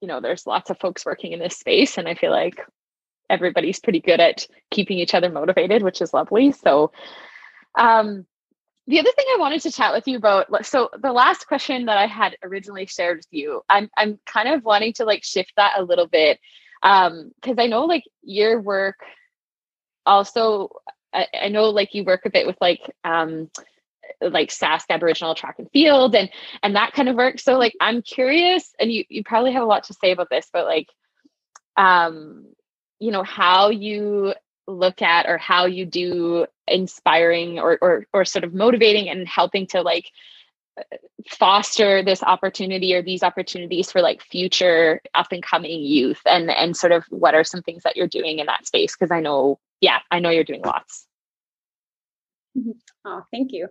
[0.00, 2.60] you know there's lots of folks working in this space and i feel like
[3.32, 6.52] everybody's pretty good at keeping each other motivated, which is lovely.
[6.52, 6.92] So,
[7.74, 8.26] um,
[8.86, 11.98] the other thing I wanted to chat with you about, so the last question that
[11.98, 15.74] I had originally shared with you, I'm I'm kind of wanting to like shift that
[15.78, 16.40] a little bit,
[16.82, 18.96] um, because I know like your work,
[20.04, 20.70] also,
[21.12, 23.50] I, I know like you work a bit with like um
[24.20, 26.28] like Sask Aboriginal track and field and
[26.62, 27.38] and that kind of work.
[27.38, 30.48] So like I'm curious, and you you probably have a lot to say about this,
[30.52, 30.88] but like
[31.76, 32.46] um
[32.98, 34.34] you know how you
[34.66, 39.66] look at or how you do inspiring or or, or sort of motivating and helping
[39.66, 40.10] to like
[41.28, 46.76] foster this opportunity or these opportunities for like future up and coming youth and and
[46.76, 48.96] sort of what are some things that you're doing in that space?
[48.96, 51.06] Because i know yeah i know you're doing lots.
[52.56, 52.70] Mm-hmm.
[53.04, 53.68] oh thank you.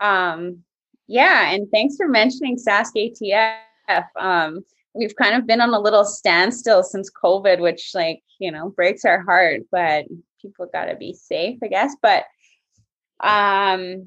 [0.00, 0.62] Um
[1.06, 6.04] yeah and thanks for mentioning sask atf um we've kind of been on a little
[6.04, 10.06] standstill since COVID, which like, you know, breaks our heart, but
[10.44, 11.96] people got to be safe, I guess.
[12.00, 12.24] But
[13.20, 14.06] um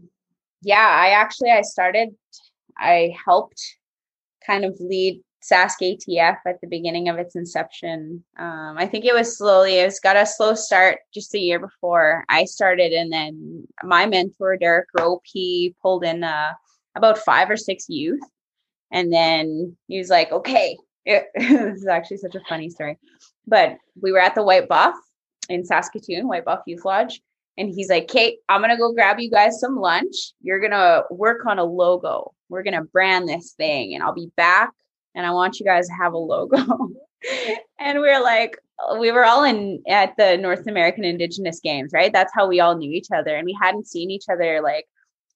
[0.62, 2.10] yeah, I actually I started
[2.78, 3.62] I helped
[4.46, 8.24] kind of lead Sask ATF at the beginning of its inception.
[8.38, 12.26] Um, I think it was slowly, it's got a slow start just a year before
[12.28, 12.92] I started.
[12.92, 16.54] And then my mentor, Derek Rope, he pulled in uh,
[16.96, 18.20] about five or six youth
[18.92, 22.98] and then he was like, okay, it, this is actually such a funny story.
[23.46, 24.96] But we were at the White Buff
[25.50, 27.22] in Saskatoon, White Buff Youth Lodge.
[27.58, 30.34] And he's like, Kate, I'm going to go grab you guys some lunch.
[30.42, 32.34] You're going to work on a logo.
[32.50, 34.72] We're going to brand this thing and I'll be back.
[35.16, 36.58] And I want you guys to have a logo.
[37.80, 38.58] and we are like,
[39.00, 42.14] we were all in at the North American Indigenous Games, right?
[42.14, 43.36] That's how we all knew each other.
[43.36, 44.86] And we hadn't seen each other like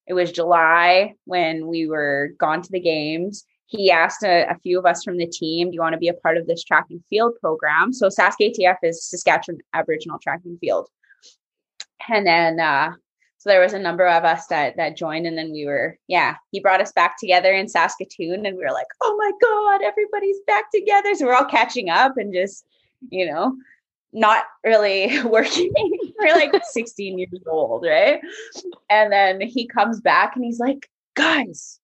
[0.06, 4.78] it was July when we were gone to the games he asked a, a, few
[4.78, 6.84] of us from the team, do you want to be a part of this track
[6.90, 7.92] and field program?
[7.92, 10.88] So Sask ATF is Saskatchewan Aboriginal Track and Field.
[12.08, 12.92] And then uh,
[13.38, 16.36] so there was a number of us that that joined and then we were yeah
[16.52, 20.38] he brought us back together in saskatoon and we were like oh my god everybody's
[20.46, 22.64] back together so we're all catching up and just
[23.10, 23.56] you know
[24.12, 25.72] not really working
[26.20, 28.20] we're like 16 years old right
[28.88, 31.80] and then he comes back and he's like guys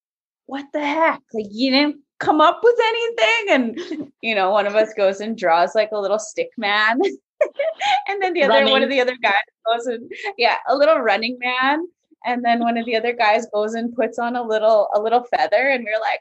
[0.49, 1.21] what the heck?
[1.35, 3.47] Like you didn't come up with anything.
[3.51, 7.01] And you know, one of us goes and draws like a little stick man.
[8.09, 8.73] and then the other running.
[8.73, 9.35] one of the other guys
[9.67, 11.87] goes and yeah, a little running man.
[12.25, 15.23] And then one of the other guys goes and puts on a little a little
[15.25, 16.21] feather, and we're like,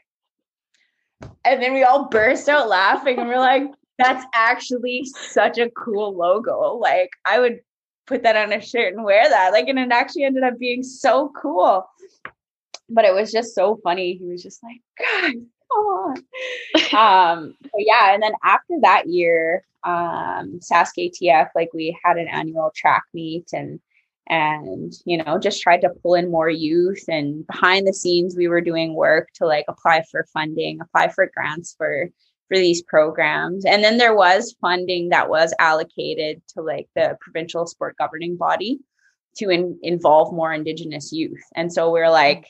[1.44, 3.64] and then we all burst out laughing, and we're like,
[3.98, 6.76] that's actually such a cool logo.
[6.76, 7.60] Like I would
[8.06, 9.52] put that on a shirt and wear that.
[9.52, 11.84] Like, and it actually ended up being so cool
[12.88, 14.16] but it was just so funny.
[14.16, 15.32] He was just like, God,
[15.72, 16.16] come on.
[17.42, 22.72] um, yeah, and then after that year, um, Sask ATF, like we had an annual
[22.74, 23.80] track meet and
[24.28, 28.48] and you know just tried to pull in more youth and behind the scenes we
[28.48, 32.08] were doing work to like apply for funding apply for grants for
[32.48, 37.66] for these programs and then there was funding that was allocated to like the provincial
[37.66, 38.78] sport governing body
[39.36, 42.46] to in, involve more indigenous youth and so we're like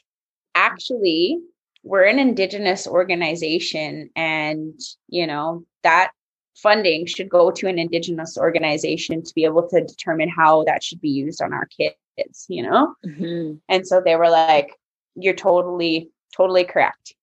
[0.58, 1.38] actually
[1.84, 6.10] we're an indigenous organization and you know that
[6.56, 11.00] funding should go to an indigenous organization to be able to determine how that should
[11.00, 13.54] be used on our kids you know mm-hmm.
[13.68, 14.74] and so they were like
[15.14, 17.14] you're totally totally correct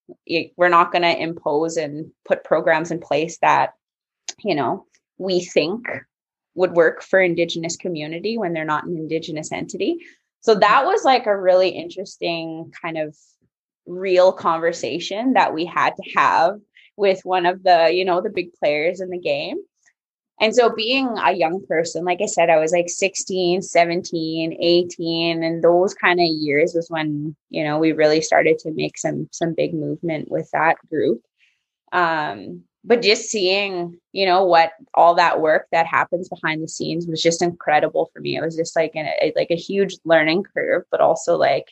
[0.55, 3.73] we're not going to impose and put programs in place that
[4.43, 4.85] you know,
[5.17, 5.87] we think
[6.55, 9.97] would work for indigenous community when they're not an indigenous entity.
[10.45, 13.17] So that was like a really interesting kind of
[13.87, 16.59] real conversation that we had to have
[16.95, 19.57] with one of the, you know, the big players in the game.
[20.39, 25.43] And so being a young person, like I said, I was like 16, 17, 18
[25.43, 29.27] and those kind of years was when, you know, we really started to make some
[29.31, 31.23] some big movement with that group.
[31.91, 37.07] Um but just seeing, you know, what all that work that happens behind the scenes
[37.07, 38.37] was just incredible for me.
[38.37, 41.67] It was just like an, a, like a huge learning curve, but also like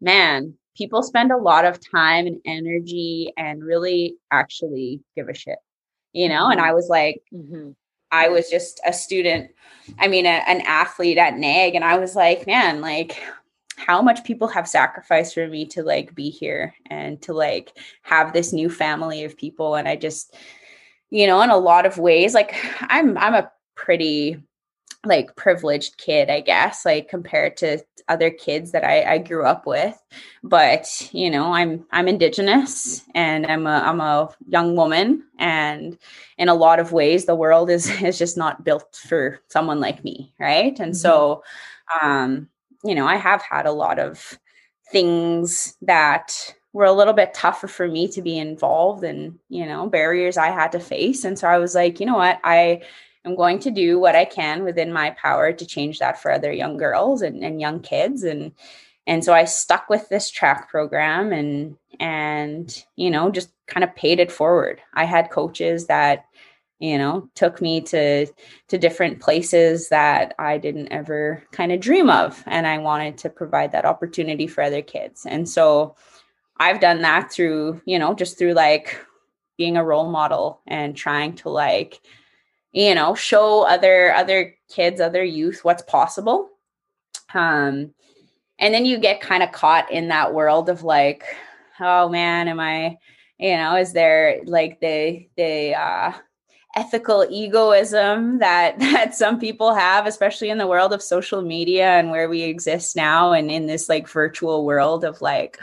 [0.00, 5.58] man, people spend a lot of time and energy and really actually give a shit
[6.14, 6.68] you know and mm-hmm.
[6.68, 7.70] i was like mm-hmm.
[8.12, 9.50] I was just a student,
[9.98, 11.74] I mean, a, an athlete at NAIG.
[11.74, 13.18] And I was like, man, like,
[13.76, 18.32] how much people have sacrificed for me to like be here and to like have
[18.32, 19.74] this new family of people.
[19.74, 20.34] And I just,
[21.10, 24.42] you know, in a lot of ways, like I'm, I'm a pretty
[25.04, 29.66] like privileged kid, I guess, like compared to other kids that I, I grew up
[29.66, 30.00] with.
[30.42, 35.98] But you know, I'm I'm indigenous and I'm a I'm a young woman, and
[36.38, 40.04] in a lot of ways, the world is is just not built for someone like
[40.04, 40.78] me, right?
[40.78, 40.94] And mm-hmm.
[40.94, 41.42] so,
[42.00, 42.48] um,
[42.84, 44.38] you know, I have had a lot of
[44.90, 49.88] things that were a little bit tougher for me to be involved and, you know,
[49.88, 51.24] barriers I had to face.
[51.24, 52.82] And so I was like, you know what, I
[53.24, 56.52] I'm going to do what I can within my power to change that for other
[56.52, 58.24] young girls and, and young kids.
[58.24, 58.52] And
[59.06, 63.94] and so I stuck with this track program and and you know just kind of
[63.94, 64.80] paid it forward.
[64.94, 66.24] I had coaches that
[66.82, 68.26] you know took me to
[68.66, 73.30] to different places that I didn't ever kind of dream of and I wanted to
[73.30, 75.24] provide that opportunity for other kids.
[75.24, 75.94] And so
[76.58, 78.98] I've done that through, you know, just through like
[79.56, 82.00] being a role model and trying to like
[82.72, 86.48] you know show other other kids other youth what's possible
[87.34, 87.92] um
[88.58, 91.24] and then you get kind of caught in that world of like
[91.80, 92.96] oh man am i
[93.38, 96.12] you know is there like the the uh
[96.74, 102.10] ethical egoism that that some people have especially in the world of social media and
[102.10, 105.58] where we exist now and in this like virtual world of like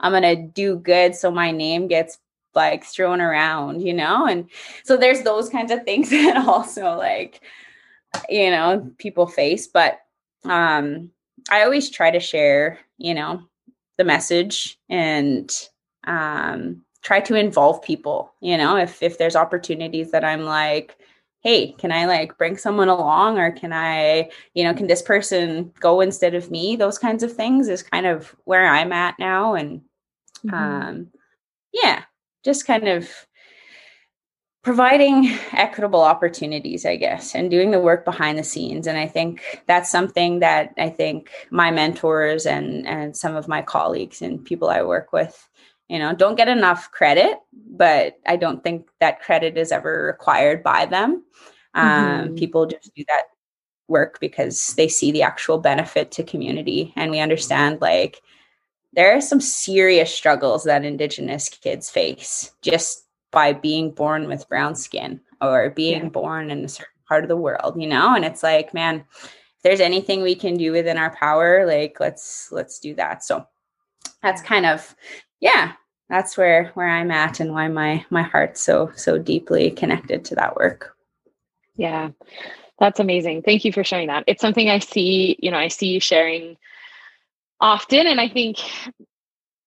[0.00, 2.18] i'm going to do good so my name gets
[2.54, 4.26] like thrown around, you know?
[4.26, 4.48] And
[4.84, 7.40] so there's those kinds of things that also like,
[8.28, 9.66] you know, people face.
[9.66, 10.00] But
[10.44, 11.10] um
[11.50, 13.42] I always try to share, you know,
[13.98, 15.50] the message and
[16.06, 20.96] um try to involve people, you know, if if there's opportunities that I'm like,
[21.40, 25.72] hey, can I like bring someone along or can I, you know, can this person
[25.80, 26.76] go instead of me?
[26.76, 29.54] Those kinds of things is kind of where I'm at now.
[29.54, 29.80] And
[30.44, 30.54] mm-hmm.
[30.54, 31.08] um
[31.72, 32.02] yeah,
[32.44, 33.08] just kind of
[34.62, 39.62] providing equitable opportunities i guess and doing the work behind the scenes and i think
[39.66, 44.68] that's something that i think my mentors and and some of my colleagues and people
[44.68, 45.48] i work with
[45.90, 50.62] you know don't get enough credit but i don't think that credit is ever required
[50.62, 51.24] by them.
[51.74, 52.34] Um, mm-hmm.
[52.34, 53.24] people just do that
[53.88, 56.92] work because they see the actual benefit to community.
[56.96, 58.22] And we understand like
[58.92, 64.74] there are some serious struggles that indigenous kids face just by being born with brown
[64.74, 66.08] skin or being yeah.
[66.08, 68.14] born in a certain part of the world you know?
[68.14, 72.50] And it's like man if there's anything we can do within our power like let's
[72.50, 73.24] let's do that.
[73.24, 73.46] So
[74.22, 74.94] that's kind of
[75.40, 75.72] yeah
[76.08, 80.34] that's where where i'm at and why my my heart's so so deeply connected to
[80.34, 80.96] that work.
[81.76, 82.10] Yeah
[82.78, 83.42] that's amazing.
[83.42, 84.24] Thank you for sharing that.
[84.26, 86.56] It's something i see you know i see you sharing
[87.60, 88.58] often and i think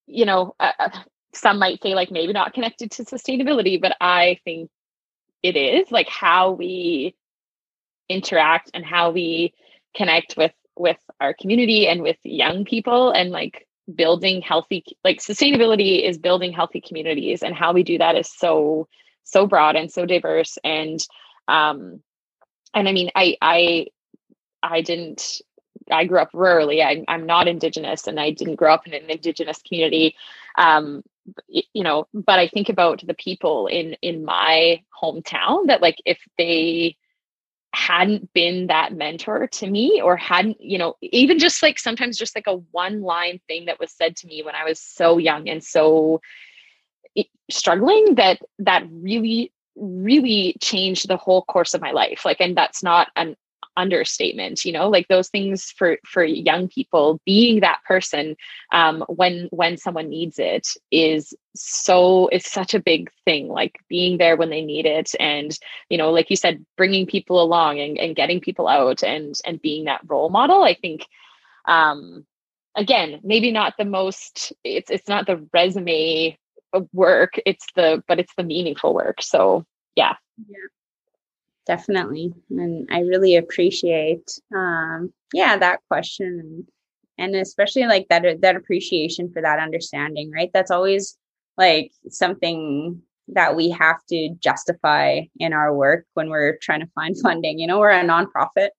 [0.07, 0.89] you know uh, uh,
[1.33, 4.69] some might say like maybe not connected to sustainability but i think
[5.41, 7.15] it is like how we
[8.09, 9.53] interact and how we
[9.95, 16.07] connect with with our community and with young people and like building healthy like sustainability
[16.07, 18.88] is building healthy communities and how we do that is so
[19.23, 20.99] so broad and so diverse and
[21.49, 22.01] um
[22.73, 23.86] and i mean i i
[24.61, 25.41] i didn't
[25.91, 26.81] I grew up rurally.
[26.81, 30.15] I, am not Indigenous, and I didn't grow up in an Indigenous community.
[30.57, 31.03] Um,
[31.47, 36.19] you know, but I think about the people in in my hometown that, like, if
[36.38, 36.97] they
[37.74, 42.36] hadn't been that mentor to me or hadn't you know even just like sometimes just
[42.36, 45.49] like a one line thing that was said to me when i was so young
[45.49, 46.21] and so
[47.49, 52.26] struggling that that really really changed the whole course of my life.
[52.26, 53.36] Like and that's not an
[53.78, 58.36] understatement you know like those things for for young people being that person
[58.71, 64.17] um when when someone needs it is so it's such a big thing like being
[64.17, 65.57] there when they need it and
[65.89, 69.61] you know like you said bringing people along and, and getting people out and and
[69.61, 71.07] being that role model i think
[71.65, 72.26] um
[72.76, 76.38] again maybe not the most it's it's not the resume
[76.93, 79.21] work it's the but it's the meaningful work.
[79.21, 79.65] So
[79.95, 80.15] yeah.
[80.47, 80.57] Yeah
[81.66, 82.34] definitely.
[82.49, 86.39] And i really appreciate um yeah that question.
[86.39, 86.68] And,
[87.18, 90.51] and especially like that that appreciation for that understanding right?
[90.53, 91.18] That's always
[91.57, 97.20] like something that we have to justify in our work when we're trying to find
[97.22, 97.59] funding.
[97.59, 98.70] You know we're a nonprofit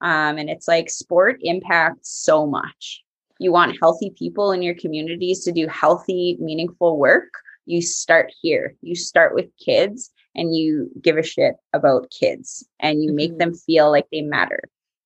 [0.00, 3.02] um, and it's like sport impacts so much.
[3.38, 7.32] You want healthy people in your communities to do healthy meaningful work
[7.66, 8.74] you start here.
[8.82, 13.16] You start with kids and you give a shit about kids and you mm-hmm.
[13.16, 14.60] make them feel like they matter.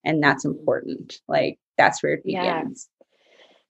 [0.05, 1.21] And that's important.
[1.27, 2.89] Like that's where it begins.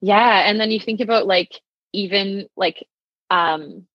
[0.01, 0.43] Yeah.
[0.43, 0.51] yeah.
[0.51, 1.61] And then you think about like
[1.93, 2.87] even like
[3.31, 3.87] um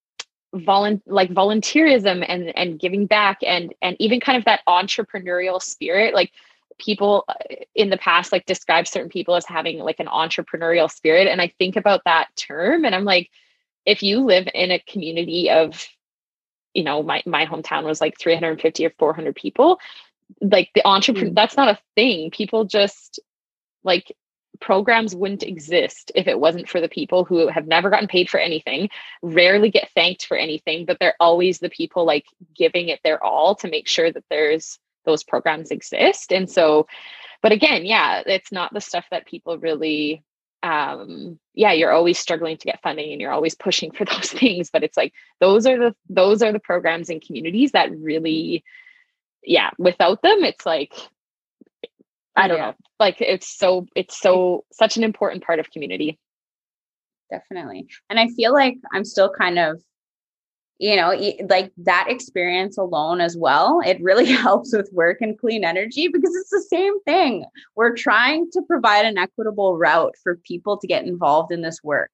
[0.54, 6.14] volun like volunteerism and and giving back and and even kind of that entrepreneurial spirit
[6.14, 6.32] like
[6.78, 7.36] people uh,
[7.74, 11.54] in the past like describe certain people as having like an entrepreneurial spirit and i
[11.58, 13.30] think about that term and i'm like
[13.86, 15.88] if you live in a community of
[16.74, 19.80] you know my my hometown was like 350 or 400 people.
[20.40, 21.36] Like the entrepreneur mm.
[21.36, 22.32] that's not a thing.
[22.32, 23.20] People just
[23.84, 24.16] like
[24.60, 28.40] programs wouldn't exist if it wasn't for the people who have never gotten paid for
[28.40, 28.90] anything
[29.24, 33.56] rarely get thanked for anything but they're always the people like giving it their all
[33.56, 36.32] to make sure that there's those programs exist.
[36.32, 36.88] And so
[37.42, 40.24] but again yeah it's not the stuff that people really
[40.64, 44.70] um yeah you're always struggling to get funding and you're always pushing for those things
[44.72, 48.64] but it's like those are the those are the programs and communities that really
[49.44, 50.94] yeah without them it's like
[52.36, 52.68] i don't yeah.
[52.68, 56.20] know like it's so it's so such an important part of community
[57.32, 59.82] definitely and i feel like i'm still kind of
[60.82, 61.14] you know
[61.48, 66.36] like that experience alone as well it really helps with work and clean energy because
[66.36, 67.46] it's the same thing.
[67.76, 72.10] We're trying to provide an equitable route for people to get involved in this work.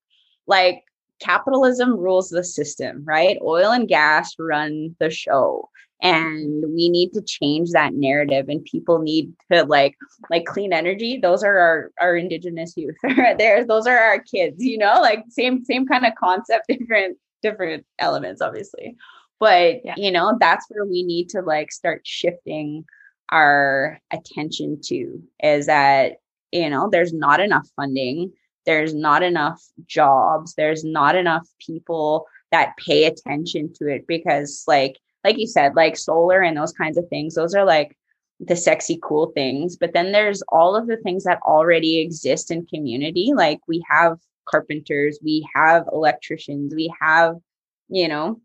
[0.47, 0.83] Like
[1.21, 3.37] capitalism rules the system right?
[3.41, 5.69] Oil and gas run the show
[6.01, 9.95] and we need to change that narrative and people need to like
[10.29, 11.19] like clean energy.
[11.21, 12.97] Those are our our indigenous youth.
[13.37, 14.99] There those are our kids you know?
[14.99, 18.95] Like same same kind of concept different different elements, obviously.
[19.39, 19.95] But yeah.
[19.97, 22.85] you know, that's where we need to like start shifting
[23.29, 26.13] our attention to is that,
[26.51, 28.31] you know, there's not enough funding,
[28.65, 34.97] there's not enough jobs, there's not enough people that pay attention to it because like
[35.23, 37.97] like you said, like solar and those kinds of things, those are like
[38.39, 42.65] the sexy cool things but then there's all of the things that already exist in
[42.67, 44.19] community like we have
[44.49, 47.35] carpenters, we have electricians, we have,
[47.89, 48.39] you know,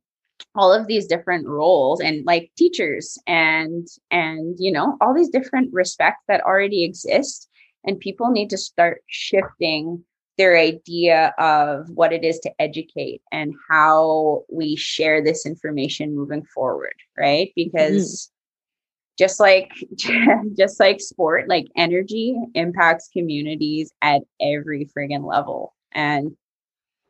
[0.54, 5.72] all of these different roles and like teachers and and you know all these different
[5.72, 7.48] respects that already exist
[7.84, 10.04] and people need to start shifting
[10.38, 16.44] their idea of what it is to educate and how we share this information moving
[16.54, 17.64] forward right mm-hmm.
[17.64, 19.24] because mm-hmm.
[19.24, 19.70] just like
[20.56, 26.36] just like sport like energy impacts communities at every friggin level and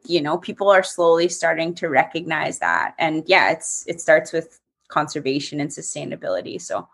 [0.04, 4.60] you know people are slowly starting to recognize that and yeah it's it starts with
[4.88, 6.86] conservation and sustainability so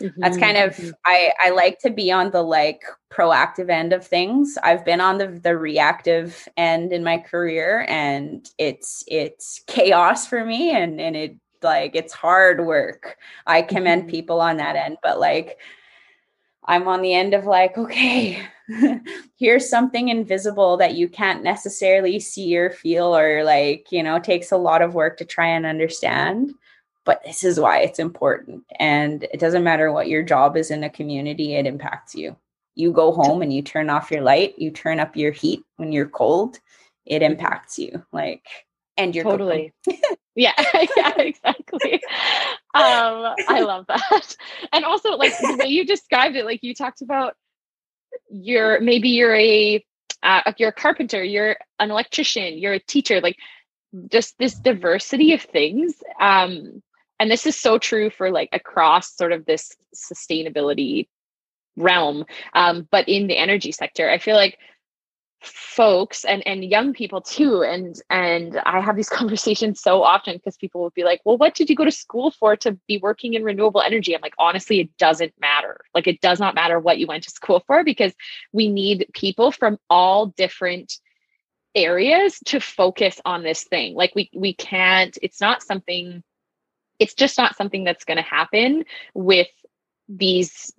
[0.00, 0.20] mm-hmm.
[0.20, 0.90] that's kind of mm-hmm.
[1.06, 5.18] i i like to be on the like proactive end of things i've been on
[5.18, 11.16] the the reactive end in my career and it's it's chaos for me and and
[11.16, 13.16] it like it's hard work
[13.46, 14.10] i commend mm-hmm.
[14.10, 15.58] people on that end but like
[16.68, 18.42] I'm on the end of like, okay,
[19.38, 24.52] here's something invisible that you can't necessarily see or feel, or like, you know, takes
[24.52, 26.52] a lot of work to try and understand.
[27.06, 28.64] But this is why it's important.
[28.78, 32.36] And it doesn't matter what your job is in a community, it impacts you.
[32.74, 35.90] You go home and you turn off your light, you turn up your heat when
[35.90, 36.58] you're cold,
[37.06, 38.04] it impacts you.
[38.12, 38.46] Like,
[38.98, 39.72] and you're totally.
[40.34, 40.52] yeah,
[40.96, 41.94] yeah, exactly.
[42.74, 44.36] um, I love that.
[44.72, 47.34] And also like the way you described it, like you talked about
[48.30, 49.84] you're maybe you're a
[50.22, 53.36] uh, you're a carpenter, you're an electrician, you're a teacher, like
[54.10, 55.94] just this diversity of things.
[56.20, 56.82] Um,
[57.20, 61.08] and this is so true for like across sort of this sustainability
[61.76, 62.24] realm.
[62.52, 64.58] Um, but in the energy sector, I feel like
[65.40, 67.62] folks and and young people too.
[67.62, 71.54] And and i have these conversations so often because people will be like well what
[71.54, 74.14] did you go to school for to be working in renewable energy?
[74.14, 75.80] I'm like honestly it doesn't matter.
[75.94, 78.12] Like it does not matter what you went to school for because
[78.52, 80.98] we need people from all different
[81.74, 83.94] areas to focus on this thing.
[83.94, 86.22] Like we we can't it's not something
[86.98, 88.84] it's just not something that's going to happen
[89.14, 89.48] with
[90.08, 90.72] these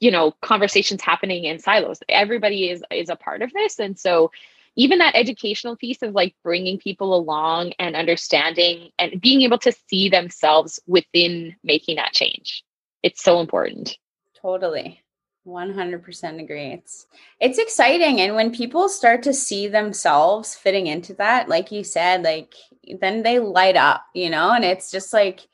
[0.00, 2.00] you know conversations happening in silos.
[2.08, 3.78] Everybody is is a part of this.
[3.78, 4.30] And so
[4.76, 9.72] even that educational piece of like bringing people along and understanding and being able to
[9.88, 12.64] see themselves within making that change
[13.02, 13.96] it's so important.
[14.40, 15.02] Totally.
[15.46, 16.72] 100% agree.
[16.72, 17.06] It's
[17.40, 18.20] it's exciting.
[18.20, 22.54] And when people start to see themselves fitting into that like you said like
[23.00, 24.52] then they light up you know?
[24.52, 25.48] And it's just like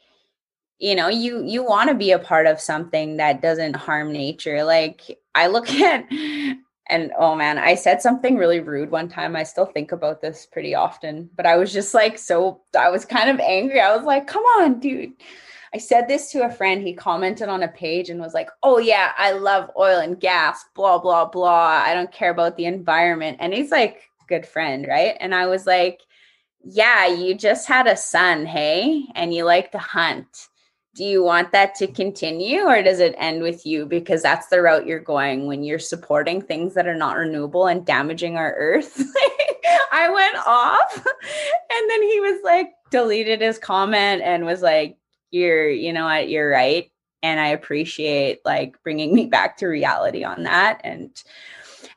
[0.79, 4.65] you know you you want to be a part of something that doesn't harm nature.
[4.65, 6.07] Like i look at
[6.87, 9.37] and oh man i said something really rude one time.
[9.37, 13.05] I still think about this pretty often but i was just like so i was
[13.05, 13.81] kind of angry.
[13.81, 15.13] I was like come on dude.
[15.73, 16.87] I said this to a friend.
[16.87, 20.65] He commented on a page and was like oh yeah i love oil and gas
[20.75, 21.83] blah blah blah.
[21.85, 23.39] I don't care about the environment.
[23.41, 25.17] And he's like good friend right?
[25.21, 26.01] And i was like
[26.67, 29.05] yeah you just had a son hey?
[29.15, 30.49] And you like to hunt
[30.95, 33.85] do you want that to continue or does it end with you?
[33.85, 37.85] Because that's the route you're going when you're supporting things that are not renewable and
[37.85, 38.97] damaging our earth.
[39.93, 44.97] I went off and then he was like deleted his comment and was like
[45.31, 46.29] you're you know what?
[46.29, 46.91] You're right
[47.25, 50.81] and i appreciate like bringing me back to reality on that.
[50.85, 51.11] And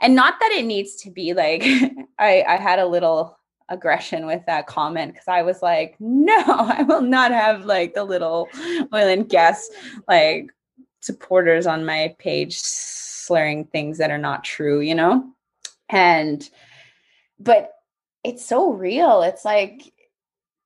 [0.02, 1.64] and not that it needs to be like
[2.20, 3.38] i i had a little
[3.70, 8.04] aggression with that comment because I was like, no, I will not have like the
[8.04, 8.50] little
[8.94, 9.70] oil and gas
[10.08, 10.52] like
[11.02, 15.26] supporters on my page slurring things that are not true, you know?
[15.90, 16.48] And
[17.40, 17.72] but
[18.24, 19.22] it's so real.
[19.22, 19.94] It's like,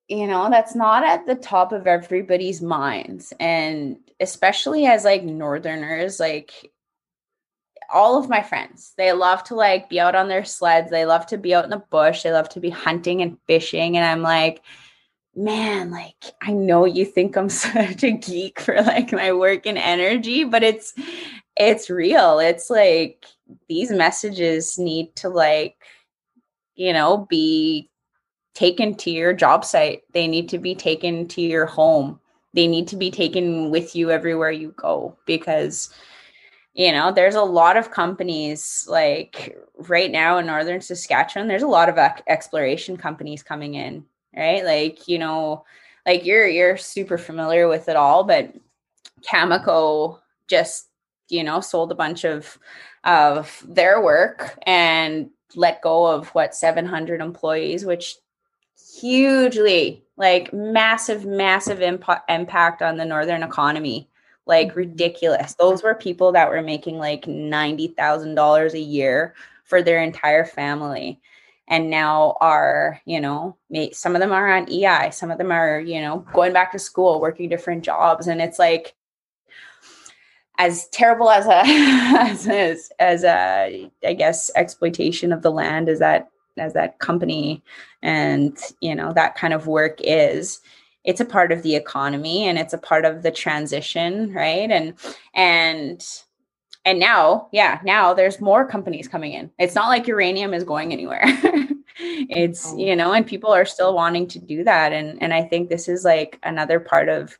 [0.08, 3.34] you know, that's not at the top of everybody's minds.
[3.40, 6.72] And especially as like northerners, like
[7.92, 8.94] all of my friends.
[8.98, 10.90] They love to like be out on their sleds.
[10.90, 12.24] They love to be out in the bush.
[12.24, 13.98] They love to be hunting and fishing.
[13.98, 14.62] And i'm like
[15.34, 19.78] man like i know you think i'm such a geek for like my work and
[19.78, 20.94] energy but it's
[21.56, 22.40] it's real.
[22.40, 23.26] It's like
[23.68, 25.76] these messages need to like
[26.76, 27.90] you know be
[28.54, 30.02] taken to your job site.
[30.14, 32.20] They need to be taken to your home.
[32.54, 35.94] They need to be taken with you everywhere you go because
[36.74, 41.68] you know there's a lot of companies like right now in northern saskatchewan there's a
[41.68, 41.98] lot of
[42.28, 44.06] exploration companies coming in
[44.36, 44.64] right?
[44.64, 45.66] Like you know
[46.06, 48.54] like you're you're super familiar with it all but
[49.22, 50.88] cameco just
[51.30, 52.58] you know sold a bunch of
[53.04, 58.16] of their work and let go of what 700 employees which
[59.00, 64.10] hugely like massive massive imp- impact on the northern economy
[64.46, 65.54] like ridiculous.
[65.56, 71.20] Those were people that were making like $90,000 a year for their entire family.
[71.68, 73.56] And now are, you know,
[73.94, 76.80] some of them are on EI, some of them are, you know, going back to
[76.80, 78.28] school, working different jobs.
[78.28, 78.94] And it's like,
[80.58, 86.00] as terrible as a as, as, as a I guess exploitation of the land as
[86.00, 87.64] that as that company
[88.04, 90.60] and you know that kind of work is
[91.04, 94.70] it's a part of the economy and it's a part of the transition right?
[94.70, 94.94] And
[95.34, 96.06] and
[96.84, 99.52] and now yeah now there's more companies coming in.
[99.60, 101.24] It's not like uranium is going anywhere.
[102.04, 104.92] It's you know and people are still wanting to do that.
[104.92, 107.38] And and i think this is like another part of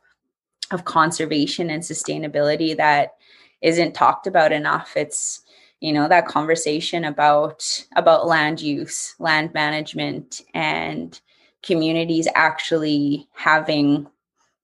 [0.72, 3.14] of conservation and sustainability that
[3.60, 4.92] isn't talked about enough.
[4.96, 5.40] It's
[5.80, 7.64] you know that conversation about
[7.96, 11.20] about land use land management and
[11.62, 14.06] communities actually having,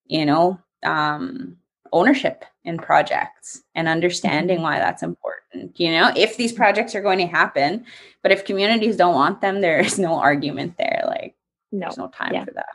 [0.07, 1.57] you know, um,
[1.93, 4.65] ownership in projects and understanding mm-hmm.
[4.65, 5.79] why that's important.
[5.81, 7.85] You know, if these projects are going to happen,
[8.23, 11.05] but if communities don't want them, there is no argument there.
[11.07, 11.35] Like,
[11.73, 11.81] no.
[11.81, 12.45] there's no time yeah.
[12.45, 12.67] for that.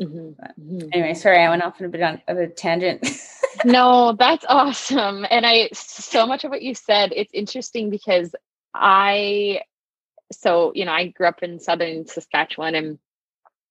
[0.00, 0.62] Mm-hmm.
[0.62, 0.88] mm-hmm.
[0.92, 3.06] Anyway, sorry, I went off on a bit on, of a tangent.
[3.64, 5.26] no, that's awesome.
[5.28, 8.34] And I, so much of what you said, it's interesting because
[8.74, 9.62] I,
[10.30, 12.98] so, you know, I grew up in Southern Saskatchewan and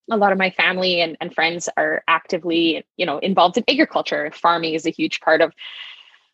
[0.10, 4.32] a lot of my family and, and friends are actively you know involved in agriculture.
[4.34, 5.54] Farming is a huge part of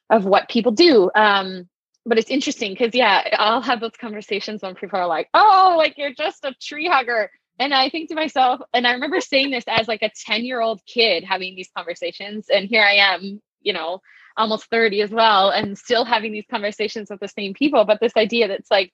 [0.10, 1.10] of what people do.
[1.16, 1.70] Um
[2.06, 5.98] but it's interesting because yeah i'll have those conversations when people are like oh like
[5.98, 7.32] you're just a tree hugger.
[7.60, 10.60] And i think to myself and i remember saying this as like a 10 year
[10.60, 14.02] old kid having these conversations and here i am you know
[14.38, 17.86] almost 30 as well and still having these conversations with the same people.
[17.86, 18.92] But this idea that's like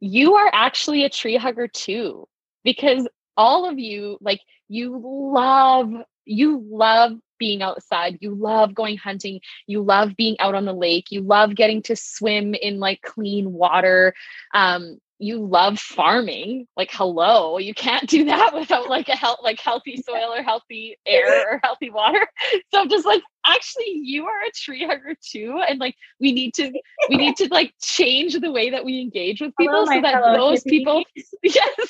[0.00, 2.26] you are actually a tree hugger too,
[2.62, 5.92] because all of you, like, you love,
[6.24, 8.18] you love being outside.
[8.20, 9.40] You love going hunting.
[9.66, 11.10] You love being out on the lake.
[11.10, 14.14] You love getting to swim in like clean water.
[14.54, 19.58] Um, you love farming like hello you can't do that without like a health like
[19.58, 22.26] healthy soil or healthy air or healthy water.
[22.72, 26.54] So i'm just like actually you are a tree hugger too and like we need
[26.54, 26.72] to
[27.08, 30.36] we need to like change the way that we engage with people hello, so that
[30.36, 30.70] those hippie.
[30.70, 31.04] people
[31.42, 31.88] yes.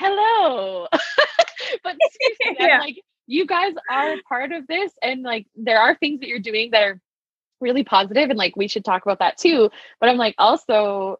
[0.00, 0.88] Hello.
[1.84, 1.96] But
[2.58, 2.78] yeah.
[2.78, 2.96] like
[3.26, 6.82] you guys are part of this and like there are things that you're doing that
[6.82, 7.00] are
[7.60, 9.70] really positive and like we should talk about that too.
[10.00, 11.18] But i'm like also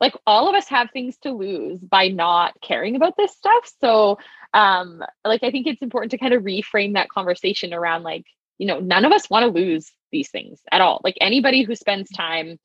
[0.00, 3.70] like all of us have things to lose by not caring about this stuff.
[3.80, 4.18] So
[4.54, 8.24] um like i think it's important to kind of reframe that conversation around like
[8.58, 11.00] you know none of us want to lose these things at all.
[11.04, 12.58] Like anybody who spends time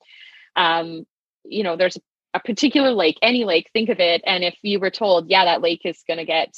[0.56, 1.04] um
[1.44, 1.98] you know there's
[2.34, 4.22] a particular lake any lake think of it.
[4.26, 6.54] And if you were told yeah that lake is going to get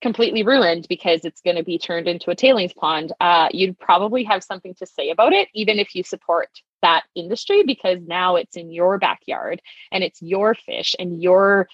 [0.00, 4.24] completely ruined because it's going to be turned into a tailings pond, uh, you'd probably
[4.24, 6.48] have something to say about it, even if you support
[6.82, 9.60] that industry, because now it's in your backyard
[9.92, 11.68] and it's your fish and your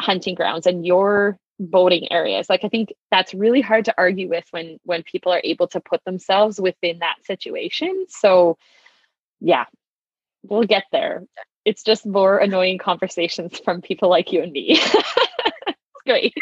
[0.00, 2.48] hunting grounds and your boating areas.
[2.48, 5.80] Like i think that's really hard to argue with when when people are able to
[5.80, 8.06] put themselves within that situation.
[8.08, 8.58] So
[9.40, 9.66] yeah
[10.44, 11.24] we'll get there.
[11.64, 14.80] It's just more annoying conversations from people like you and me.
[16.06, 16.34] It's great.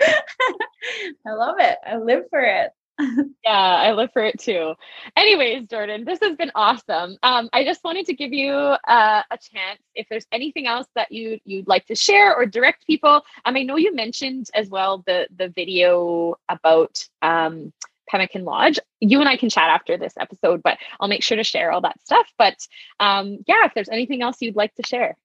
[1.26, 1.78] I love it.
[1.86, 2.70] I live for it.
[3.44, 4.74] yeah, I live for it too.
[5.16, 7.16] Anyways, Jordan, this has been awesome.
[7.22, 11.10] Um, I just wanted to give you uh, a chance if there's anything else that
[11.12, 13.22] you you'd like to share or direct people.
[13.44, 17.72] Um, I know you mentioned as well the the video about um,
[18.08, 18.78] Pemmican Lodge.
[19.00, 21.80] You and I can chat after this episode, but I'll make sure to share all
[21.82, 22.26] that stuff.
[22.38, 22.56] But
[22.98, 25.16] um, yeah, if there's anything else you'd like to share.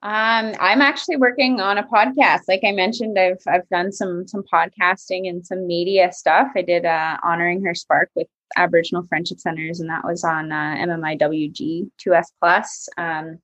[0.00, 2.42] Um, I'm actually working on a podcast.
[2.46, 6.48] Like I mentioned, I've I've done some some podcasting and some media stuff.
[6.54, 10.76] I did uh, honoring her spark with Aboriginal Friendship Centers, and that was on uh,
[10.78, 12.88] MMIWG two S plus.
[12.96, 13.38] Um,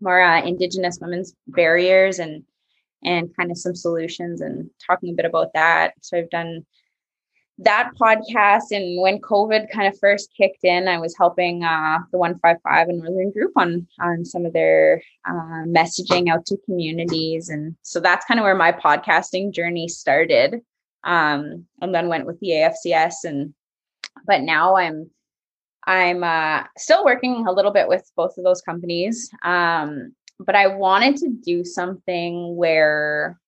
[0.00, 2.44] more uh, Indigenous women's barriers and
[3.02, 5.94] and kind of some solutions and talking a bit about that.
[6.02, 6.64] So I've done
[7.58, 12.18] that podcast and when covid kind of first kicked in i was helping uh, the
[12.18, 17.48] 155 and northern group on on some of their uh, messaging out to communities.
[17.48, 20.60] And so that's kind of where my podcasting journey started
[21.04, 23.54] um, and then went with the afcs and
[24.26, 25.10] but now i'm
[25.86, 29.30] i'm uh, still working a little bit with both of those companies.
[29.42, 33.38] Um, but i wanted to do something where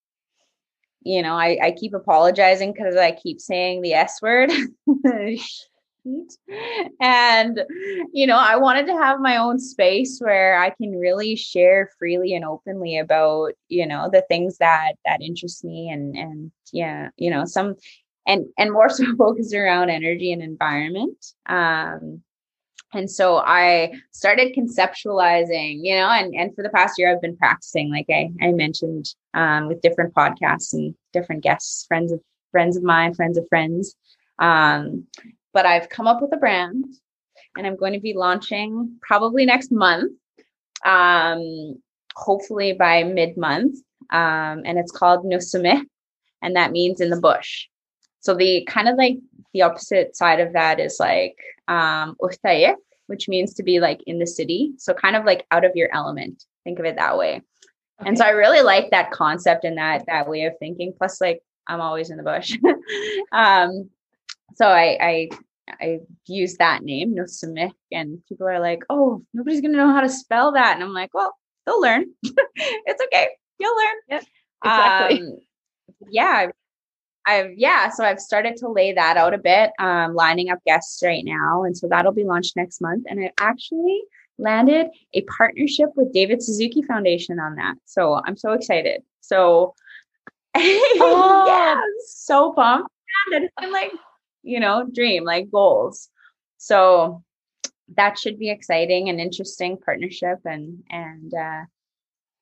[1.03, 4.51] you know, I, I keep apologizing because I keep saying the S word.
[7.01, 7.61] and,
[8.13, 12.35] you know, I wanted to have my own space where I can really share freely
[12.35, 17.31] and openly about, you know, the things that that interest me and and yeah, you
[17.31, 17.75] know, some
[18.27, 21.33] and and more so focused around energy and environment.
[21.47, 22.23] Um
[22.95, 27.37] and so i started conceptualizing you know and, and for the past year i've been
[27.37, 32.21] practicing like i, I mentioned um, with different podcasts and different guests friends of
[32.51, 33.95] friends of mine friends of friends.
[34.39, 35.07] Um,
[35.53, 36.85] but i've come up with a brand
[37.57, 40.13] and i'm going to be launching probably next month
[40.85, 41.83] um,
[42.15, 43.77] hopefully by mid-month
[44.11, 45.83] um, and it's called Nusumeh,
[46.41, 47.67] and that means in the bush
[48.21, 49.19] so the kind of like
[49.53, 51.37] the opposite side of that is like
[51.69, 52.17] um,
[53.09, 54.73] which means to be like in the city.
[54.79, 56.45] So kind of like out of your element.
[56.65, 57.43] Think of it that way.
[58.01, 58.09] Okay.
[58.09, 60.93] And so I really like that concept and that that way of thinking.
[60.97, 62.57] Plus, like I'm always in the bush.
[63.33, 63.91] um,
[64.55, 65.29] so I I
[65.81, 70.09] I use that name, Nusumeh, and people are like, "Oh, nobody's gonna know how to
[70.09, 71.35] spell that," and I'm like, "Well,
[71.67, 72.07] they'll learn.
[72.23, 73.29] it's okay.
[73.59, 74.25] You'll learn." Yep,
[74.65, 75.21] exactly.
[75.21, 75.39] Um,
[76.11, 76.47] yeah,
[77.29, 81.03] I've yeah, so I've started to lay that out a bit, um, lining up guests
[81.05, 83.05] right now, and so that'll be launched next month.
[83.09, 84.03] And I actually
[84.39, 89.03] landed a partnership with David Suzuki Foundation on that, so I'm so excited.
[89.21, 89.75] So
[90.57, 91.45] oh.
[91.47, 92.91] yeah, so pumped.
[93.33, 93.93] And it's been like
[94.43, 96.09] you know, dream like goals.
[96.57, 97.23] So
[97.97, 101.63] that should be exciting and interesting partnership and and uh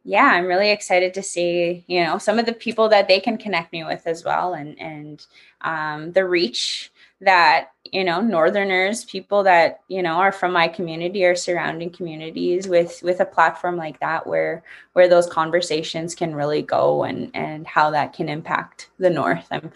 [0.06, 3.36] yeah, I'm really excited to see, you know, some of the people that they can
[3.36, 5.26] connect me with as well and and
[5.62, 11.24] um, the reach that, you know, northerners, people that, you know, are from my community
[11.24, 16.62] or surrounding communities with with a platform like that where where those conversations can really
[16.62, 19.48] go and and how that can impact the north.
[19.50, 19.72] I'm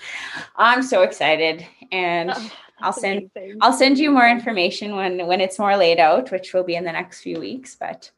[0.54, 2.50] I'm so excited and oh,
[2.82, 3.58] I'll send amazing.
[3.62, 6.84] I'll send you more information when when it's more laid out, which will be in
[6.84, 8.12] the next few weeks, but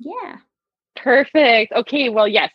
[0.00, 0.38] Yeah.
[0.96, 1.72] Perfect.
[1.72, 2.08] Okay.
[2.08, 2.50] Well, yes,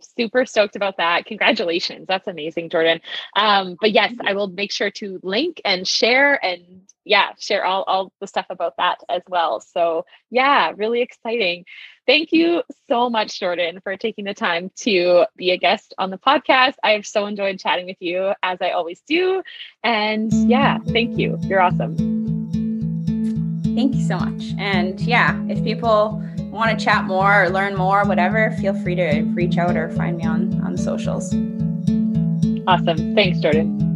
[0.00, 1.26] super stoked about that.
[1.26, 2.06] Congratulations.
[2.06, 3.00] That's amazing, Jordan.
[3.36, 7.82] Um, but yes, I will make sure to link and share and yeah, share all,
[7.84, 9.60] all the stuff about that as well.
[9.60, 11.64] So yeah, really exciting.
[12.06, 16.18] Thank you so much, Jordan, for taking the time to be a guest on the
[16.18, 16.74] podcast.
[16.82, 19.42] I've so enjoyed chatting with you as I always do.
[19.84, 21.38] And yeah, thank you.
[21.42, 21.96] You're awesome.
[23.74, 24.52] Thank you so much.
[24.58, 29.22] And yeah, if people want to chat more or learn more, whatever, feel free to
[29.34, 31.32] reach out or find me on on socials.
[32.66, 33.14] Awesome.
[33.14, 33.89] Thanks, Jordan.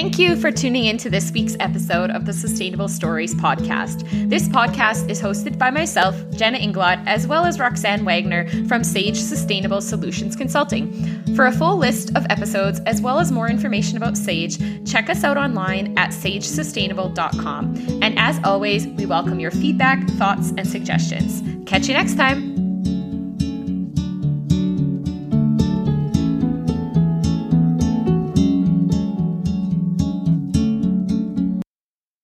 [0.00, 4.08] Thank you for tuning in to this week's episode of the Sustainable Stories podcast.
[4.30, 9.16] This podcast is hosted by myself, Jenna Inglot, as well as Roxanne Wagner from Sage
[9.16, 11.34] Sustainable Solutions Consulting.
[11.34, 15.24] For a full list of episodes, as well as more information about Sage, check us
[15.24, 17.74] out online at sagesustainable.com.
[18.00, 21.42] And as always, we welcome your feedback, thoughts, and suggestions.
[21.68, 22.57] Catch you next time.